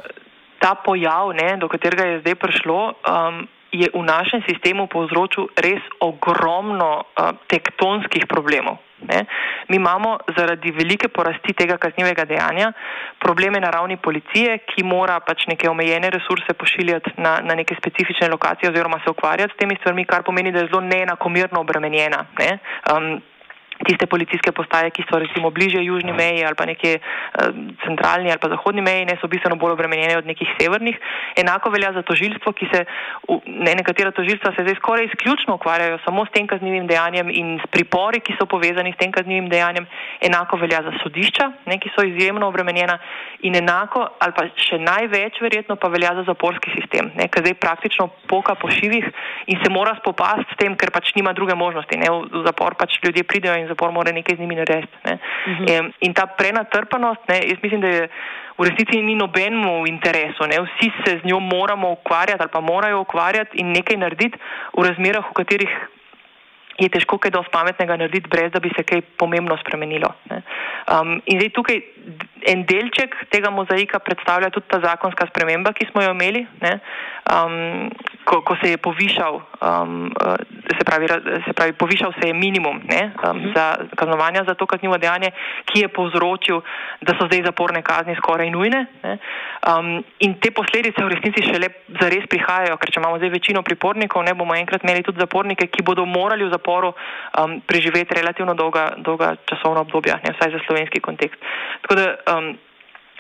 ta 0.63 0.75
pojav, 0.87 1.35
ne, 1.35 1.57
do 1.59 1.67
katerega 1.69 2.05
je 2.05 2.21
zdaj 2.23 2.37
prišlo, 2.39 2.79
um, 2.95 3.49
je 3.73 3.87
v 3.95 4.03
našem 4.03 4.43
sistemu 4.47 4.87
povzročil 4.87 5.51
res 5.59 5.83
ogromno 6.03 7.03
uh, 7.03 7.35
tektonskih 7.51 8.27
problemov. 8.31 8.79
Ne. 9.01 9.25
Mi 9.69 9.77
imamo 9.81 10.19
zaradi 10.37 10.71
velike 10.71 11.09
porasti 11.09 11.55
tega 11.57 11.79
kaznivega 11.81 12.25
dejanja 12.29 12.73
probleme 13.19 13.61
na 13.61 13.71
ravni 13.71 13.97
policije, 13.97 14.59
ki 14.69 14.85
mora 14.85 15.17
pač 15.25 15.47
neke 15.49 15.71
omejene 15.71 16.11
resurse 16.11 16.53
pošiljati 16.53 17.17
na, 17.17 17.39
na 17.41 17.55
neke 17.55 17.75
specifične 17.79 18.29
lokacije 18.29 18.71
oziroma 18.71 19.01
se 19.05 19.11
ukvarjati 19.11 19.55
s 19.57 19.61
temi 19.61 19.79
stvarmi, 19.81 20.05
kar 20.05 20.23
pomeni, 20.23 20.53
da 20.53 20.61
je 20.61 20.69
zelo 20.69 20.85
neenakomerno 20.85 21.61
obremenjena. 21.65 22.27
Ne. 22.39 22.59
Um, 22.93 23.23
tiste 23.87 24.07
policijske 24.07 24.53
postaje, 24.53 24.91
ki 24.91 25.05
so 25.09 25.19
recimo 25.19 25.51
bliže 25.51 25.83
južni 25.85 26.13
meji 26.13 26.45
ali 26.45 26.55
pa 26.55 26.67
nekje 26.69 26.99
uh, 27.01 27.55
centralni 27.85 28.31
ali 28.31 28.41
pa 28.43 28.49
zahodni 28.53 28.83
meji, 28.83 29.07
ne 29.09 29.17
so 29.21 29.29
bistveno 29.29 29.57
bolj 29.57 29.77
obremenjene 29.77 30.19
od 30.19 30.27
nekih 30.27 30.49
severnih. 30.61 30.99
Enako 31.37 31.71
velja 31.71 31.93
za 31.93 32.03
tožilstvo, 32.03 32.53
ki 32.53 32.69
se, 32.73 32.85
ne, 33.47 33.75
nekatera 33.75 34.11
tožilstva 34.11 34.53
se 34.57 34.65
zdaj 34.67 34.77
skoraj 34.81 35.09
izključno 35.09 35.55
ukvarjajo 35.55 35.99
samo 36.05 36.27
s 36.27 36.35
tem 36.35 36.47
kaznivim 36.47 36.87
dejanjem 36.87 37.31
in 37.31 37.59
s 37.63 37.71
pripori, 37.71 38.21
ki 38.21 38.37
so 38.39 38.47
povezani 38.47 38.93
s 38.93 39.01
tem 39.01 39.13
kaznivim 39.13 39.49
dejanjem. 39.49 39.87
Enako 40.21 40.61
velja 40.61 40.83
za 40.83 40.93
sodišča, 41.03 41.51
ne, 41.67 41.79
ki 41.81 41.93
so 41.95 42.05
izjemno 42.05 42.49
obremenjena 42.49 42.99
in 43.47 43.57
enako 43.57 44.07
ali 44.21 44.37
pa 44.37 44.47
še 44.61 44.79
največ 44.79 45.41
verjetno 45.41 45.77
pa 45.81 45.89
velja 45.89 46.13
za 46.21 46.27
zaporski 46.29 46.73
sistem, 46.77 47.13
ne, 47.17 47.29
ker 47.33 47.45
zdaj 47.45 47.57
praktično 47.63 48.09
poka 48.29 48.55
po 48.55 48.69
šivih 48.71 49.07
in 49.47 49.59
se 49.65 49.71
mora 49.73 49.95
spopasti 50.01 50.55
s 50.55 50.61
tem, 50.61 50.77
ker 50.77 50.93
pač 50.93 51.15
nima 51.17 51.33
druge 51.33 51.55
možnosti. 51.55 51.97
Ne, 52.01 52.11
v 52.11 52.45
zapor 52.47 52.77
pač 52.79 52.99
ljudje 53.05 53.25
pridejo 53.25 53.57
in 53.57 53.70
zapor 53.71 53.93
mora 53.93 54.13
nekaj 54.13 54.37
z 54.37 54.41
njimi 54.41 54.59
narediti. 54.59 54.97
Ne. 55.05 55.15
Uh 55.15 55.53
-huh. 55.53 55.71
in, 55.71 55.93
in 56.01 56.15
ta 56.15 56.27
prenatrpanost, 56.27 57.29
ne, 57.29 57.39
jaz 57.53 57.63
mislim, 57.63 57.81
da 57.81 57.89
je 57.89 58.09
v 58.59 58.69
resnici 58.69 59.03
ni 59.03 59.15
nobenemu 59.15 59.87
interesu. 59.87 60.47
Ne. 60.51 60.59
Vsi 60.67 60.91
se 61.05 61.19
z 61.19 61.25
njo 61.25 61.41
moramo 61.41 61.93
ukvarjati 61.93 62.43
ali 62.43 62.53
pa 62.53 62.61
morajo 62.61 63.01
ukvarjati 63.01 63.59
in 63.59 63.73
nekaj 63.73 63.97
narediti 63.97 64.39
v 64.79 64.85
razmerah, 64.89 65.31
v 65.31 65.33
katerih 65.33 65.73
je 66.81 66.89
težko 66.89 67.19
kaj 67.19 67.31
dosti 67.31 67.53
pametnega 67.53 67.97
narediti, 67.97 68.29
brez 68.33 68.53
da 68.53 68.61
bi 68.61 68.71
se 68.77 68.83
kaj 68.83 69.03
pomembno 69.21 69.57
spremenilo. 69.61 70.13
Um, 70.33 71.21
in 71.27 71.41
zdaj 71.41 71.51
tukaj 71.57 71.81
en 72.47 72.65
delček 72.65 73.15
tega 73.31 73.51
mozaika 73.51 73.99
predstavlja 74.01 74.51
tudi 74.51 74.69
ta 74.71 74.81
zakonska 74.81 75.27
sprememba, 75.29 75.73
ki 75.77 75.89
smo 75.91 76.03
jo 76.03 76.13
imeli, 76.15 76.47
um, 76.65 77.91
ko, 78.25 78.41
ko 78.47 78.57
se 78.63 78.73
je 78.73 78.79
povišal, 78.81 79.41
um, 79.61 80.09
se, 80.79 80.85
pravi, 80.85 81.09
se 81.45 81.53
pravi, 81.53 81.73
povišal 81.73 82.13
se 82.21 82.29
je 82.29 82.35
minimum 82.35 82.81
ne, 82.89 83.03
um, 83.13 83.37
mhm. 83.37 83.53
za 83.57 83.67
kaznovanja 83.97 84.45
za 84.49 84.55
to 84.55 84.67
kaznivo 84.67 84.99
dejanje, 84.99 85.31
ki 85.65 85.85
je 85.85 85.89
povzročil, 85.89 86.63
da 87.01 87.15
so 87.19 87.29
zdaj 87.29 87.45
zaporne 87.51 87.83
kazni 87.83 88.17
skoraj 88.17 88.51
nujne. 88.51 88.87
Um, 89.03 90.01
in 90.21 90.39
te 90.41 90.51
posledice 90.51 91.05
v 91.05 91.13
resnici 91.13 91.45
šele 91.45 91.69
zares 92.01 92.25
prihajajo, 92.31 92.79
ker 92.81 92.93
če 92.93 93.01
imamo 93.01 93.21
zdaj 93.21 93.35
večino 93.37 93.63
pripornikov, 93.63 94.25
ne 94.25 94.35
bomo 94.35 94.57
enkrat 94.57 94.85
imeli 94.85 95.05
tudi 95.05 95.21
zapornike, 95.21 95.69
ki 95.69 95.85
bodo 95.85 96.07
morali 96.09 96.47
v 96.47 96.53
zaporu 96.53 96.93
um, 96.95 97.61
preživeti 97.67 98.17
relativno 98.17 98.55
dolga, 98.55 98.95
dolga 98.99 99.35
časovna 99.45 99.85
obdobja, 99.85 100.21
ne, 100.25 100.35
vsaj 100.37 100.57
za 100.57 100.61
slovenski 100.67 101.01
kontekst. 101.05 101.37
Tako 101.83 101.90
da 101.95 102.37
um, 102.37 102.57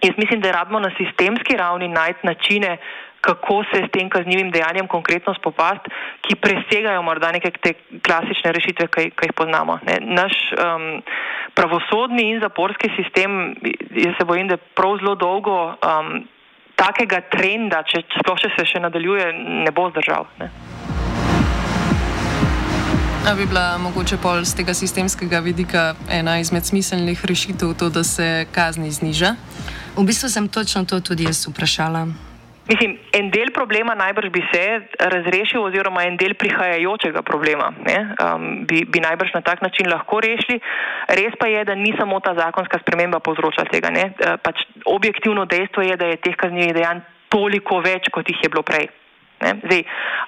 jaz 0.02 0.16
mislim, 0.16 0.40
da 0.40 0.50
rabimo 0.50 0.80
na 0.80 0.90
sistemski 0.96 1.56
ravni 1.56 1.88
najti 1.88 2.26
načine, 2.26 2.78
kako 3.20 3.64
se 3.64 3.82
s 3.86 3.90
tem 3.92 4.08
kaznjivim 4.08 4.50
dejanjem 4.50 4.86
konkretno 4.88 5.34
spopasti, 5.34 5.90
ki 6.20 6.36
presegajo 6.36 7.02
morda 7.02 7.32
neke 7.32 7.50
te 7.50 7.74
klasične 8.06 8.52
rešitve, 8.52 8.86
ki, 8.86 9.10
ki 9.10 9.28
jih 9.28 9.36
poznamo. 9.36 9.78
Ne. 9.86 9.98
Naš 10.00 10.32
um, 10.52 11.02
pravosodni 11.54 12.30
in 12.30 12.40
zaporski 12.40 12.88
sistem, 12.96 13.56
jaz 13.90 14.16
se 14.18 14.24
bojim, 14.24 14.48
da 14.48 14.56
prav 14.56 14.96
zelo 15.02 15.14
dolgo 15.14 15.58
um, 15.68 16.24
takega 16.80 17.20
trenda, 17.28 17.84
če 17.84 18.06
sploh 18.16 18.40
še 18.40 18.54
se 18.56 18.66
še 18.72 18.80
nadaljuje, 18.80 19.32
ne 19.66 19.72
bo 19.74 19.90
zdržal. 19.92 20.26
Ne. 20.40 20.48
A 23.28 23.34
bi 23.34 23.44
bila 23.46 23.78
mogoče 23.78 24.16
pol 24.16 24.40
z 24.48 24.56
tega 24.56 24.72
sistemskega 24.74 25.38
vidika 25.44 25.92
ena 26.08 26.38
izmed 26.40 26.64
smiselnih 26.64 27.20
rešitev 27.24 27.74
to, 27.78 27.90
da 27.92 28.00
se 28.04 28.46
kazni 28.54 28.90
zniža? 28.90 29.34
V 29.96 30.04
bistvu 30.08 30.28
sem 30.28 30.48
točno 30.48 30.84
to 30.88 31.00
tudi 31.00 31.28
jaz 31.28 31.44
vprašala. 31.44 32.06
Mislim, 32.70 32.96
en 33.12 33.30
del 33.30 33.52
problema 33.52 33.94
najbrž 33.94 34.30
bi 34.32 34.40
se 34.52 34.62
razrešil, 34.98 35.60
oziroma 35.60 36.04
en 36.08 36.16
del 36.16 36.34
prihajajočega 36.34 37.22
problema 37.22 37.68
um, 37.76 38.64
bi, 38.64 38.84
bi 38.88 39.00
najbrž 39.04 39.34
na 39.34 39.40
tak 39.40 39.60
način 39.62 39.90
lahko 39.92 40.20
rešili. 40.20 40.60
Res 41.08 41.36
pa 41.40 41.46
je, 41.46 41.64
da 41.64 41.74
ni 41.74 41.92
samo 41.98 42.20
ta 42.20 42.34
zakonska 42.34 42.78
sprememba 42.80 43.20
povzročala 43.20 43.68
tega. 43.68 43.92
Uh, 43.92 44.38
pač 44.42 44.64
objektivno 44.86 45.44
dejstvo 45.44 45.82
je, 45.82 45.96
da 45.96 46.06
je 46.06 46.22
teh 46.24 46.36
kaznjivih 46.40 46.74
dejanj 46.74 47.04
toliko 47.28 47.82
več, 47.84 48.08
kot 48.08 48.28
jih 48.28 48.40
je 48.42 48.48
bilo 48.48 48.62
prej. 48.62 48.88
Zdaj, 49.40 49.82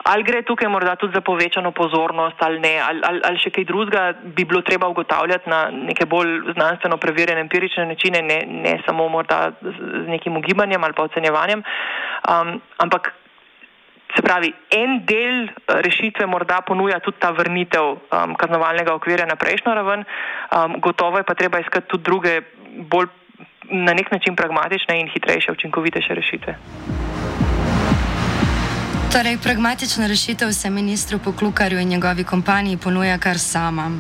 ali 0.08 0.24
gre 0.24 0.42
tukaj 0.42 0.68
morda 0.72 0.96
tudi 0.96 1.12
za 1.14 1.20
povečano 1.20 1.70
pozornost 1.70 2.36
ali 2.40 2.60
ne, 2.60 2.80
ali, 2.80 3.00
ali, 3.04 3.20
ali 3.24 3.38
še 3.38 3.50
kaj 3.52 3.66
drugega 3.68 4.04
bi 4.24 4.46
bilo 4.48 4.62
treba 4.64 4.88
ugotavljati 4.88 5.50
na 5.50 5.66
neke 5.70 6.06
bolj 6.06 6.54
znanstveno 6.54 6.96
preverjene 6.96 7.44
empirične 7.44 7.84
načine, 7.86 8.22
ne, 8.22 8.38
ne 8.48 8.78
samo 8.86 9.08
morda 9.12 9.52
z 9.60 10.06
nekim 10.08 10.36
ugibanjem 10.36 10.84
ali 10.84 10.96
pa 10.96 11.04
ocenjevanjem. 11.04 11.64
Um, 12.32 12.60
ampak 12.78 13.12
se 14.16 14.22
pravi, 14.22 14.52
en 14.70 15.00
del 15.04 15.48
rešitve 15.68 16.26
morda 16.26 16.60
ponuja 16.66 17.00
tudi 17.00 17.20
ta 17.20 17.30
vrnitev 17.36 17.84
um, 17.92 18.34
kaznovalnega 18.36 18.94
okvirja 18.96 19.26
na 19.28 19.36
prejšnjo 19.36 19.74
raven, 19.74 20.04
um, 20.04 20.80
gotovo 20.80 21.20
je 21.20 21.28
pa 21.28 21.34
treba 21.34 21.60
iskati 21.60 21.88
tudi 21.88 22.04
druge, 22.04 22.40
bolj 22.88 23.12
na 23.72 23.92
nek 23.92 24.10
način 24.12 24.36
pragmatične 24.36 25.00
in 25.00 25.08
hitrejše, 25.08 25.52
učinkovitejše 25.52 26.14
rešitve. 26.14 26.56
Torej, 29.12 29.38
pragmatična 29.38 30.06
rešitev 30.06 30.52
se 30.52 30.70
ministru 30.70 31.18
Poklukarju 31.18 31.80
in 31.80 31.88
njegovi 31.88 32.24
kompaniji 32.24 32.76
ponuja 32.76 33.18
kar 33.18 33.38
sama. 33.38 33.90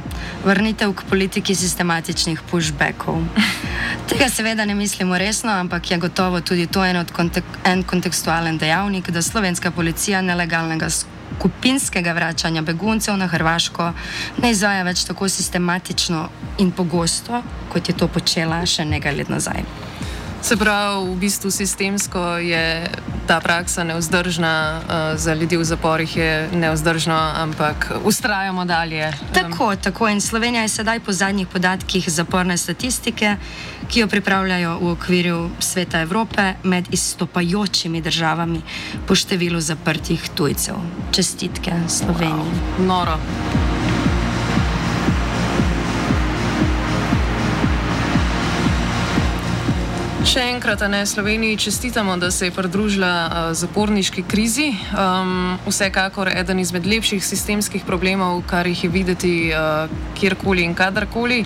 Vrnitev 0.44 0.94
k 0.94 1.02
politiki 1.10 1.54
sistematičnih 1.54 2.40
pushbackov. 2.50 3.20
Tega 4.08 4.28
seveda 4.28 4.64
ne 4.64 4.74
mislimo 4.74 5.18
resno, 5.18 5.50
ampak 5.52 5.90
je 5.90 5.98
gotovo 5.98 6.40
tudi 6.40 6.66
to 6.66 6.84
en, 6.84 7.04
kontek 7.12 7.44
en 7.64 7.82
kontekstualen 7.82 8.58
dejavnik, 8.58 9.10
da 9.10 9.22
slovenska 9.22 9.70
policija 9.70 10.22
nelegalnega 10.22 10.88
skupinskega 10.90 12.12
vračanja 12.12 12.62
beguncev 12.62 13.16
na 13.16 13.26
Hrvaško 13.26 13.92
ne 14.42 14.50
izvaja 14.50 14.82
več 14.82 15.04
tako 15.04 15.28
sistematično 15.28 16.28
in 16.58 16.70
pogosto, 16.70 17.42
kot 17.72 17.88
je 17.88 17.96
to 17.96 18.08
počela 18.08 18.66
še 18.66 18.84
nekaj 18.84 19.16
let 19.16 19.28
nazaj. 19.28 19.91
Se 20.42 20.56
pravi, 20.56 21.14
v 21.14 21.16
bistvu 21.16 21.50
sistemsko 21.50 22.18
je 22.42 22.90
ta 23.26 23.40
praksa 23.40 23.84
neuzdržna, 23.84 24.80
uh, 24.82 25.18
za 25.18 25.34
ljudi 25.34 25.56
v 25.56 25.64
zaporih 25.64 26.16
je 26.16 26.48
neuzdržno, 26.52 27.14
ampak 27.14 27.92
ustrajamo 28.04 28.64
dalje. 28.64 29.12
Tako, 29.34 29.76
tako. 29.76 30.08
In 30.08 30.20
Slovenija 30.20 30.62
je 30.62 30.68
sedaj 30.68 31.00
po 31.00 31.12
zadnjih 31.12 31.46
podatkih 31.46 32.10
zaporne 32.10 32.56
statistike, 32.56 33.36
ki 33.88 34.00
jo 34.00 34.08
pripravljajo 34.08 34.78
v 34.78 34.90
okviru 34.90 35.50
Sveta 35.58 36.00
Evrope 36.00 36.54
med 36.62 36.90
izstopajočimi 36.90 38.02
državami 38.02 38.62
po 39.06 39.14
številu 39.14 39.60
zaprtih 39.60 40.28
tujcev. 40.34 40.74
Čestitke 41.12 41.72
Sloveniji. 41.88 42.50
Wow. 42.78 42.86
Noro. 42.86 43.71
Še 50.22 50.42
enkrat, 50.52 50.78
ne 50.86 51.00
Sloveniji, 51.06 51.56
čestitamo, 51.56 52.14
da 52.16 52.30
se 52.30 52.46
je 52.46 52.52
pridružila 52.54 53.08
uh, 53.26 53.38
zaporniški 53.58 54.22
krizi. 54.22 54.68
Um, 54.94 55.58
vsekakor 55.66 56.30
eden 56.30 56.60
izmed 56.62 56.86
lepših 56.86 57.24
sistemskih 57.26 57.82
problemov, 57.82 58.44
kar 58.46 58.66
jih 58.70 58.84
je 58.84 58.90
videti 58.90 59.32
uh, 59.50 59.90
kjerkoli 60.14 60.62
in 60.62 60.76
kadarkoli. 60.78 61.40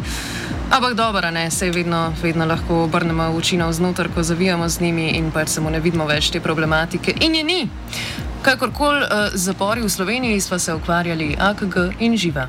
Ampak 0.69 0.93
dobro, 0.95 1.31
ne, 1.31 1.47
se 1.51 1.71
vedno, 1.73 2.13
vedno 2.23 2.45
lahko 2.45 2.83
obrnemo 2.85 3.31
oči 3.39 3.57
na 3.57 3.71
vznoter, 3.73 4.13
ko 4.15 4.23
zavijamo 4.23 4.69
z 4.69 4.85
njimi 4.85 5.09
in 5.17 5.33
pač 5.33 5.57
samo 5.57 5.73
ne 5.73 5.81
vidimo 5.81 6.05
več 6.05 6.29
te 6.31 6.45
problematike. 6.45 7.17
In 7.25 7.35
je 7.35 7.45
ni. 7.45 7.59
Kakorkoli 8.45 9.09
uh, 9.09 9.33
zapori 9.33 9.89
v 9.89 9.89
Sloveniji 9.89 10.41
smo 10.41 10.59
se 10.59 10.77
ukvarjali, 10.77 11.33
AKG 11.41 11.97
in 12.05 12.17
živa. 12.17 12.49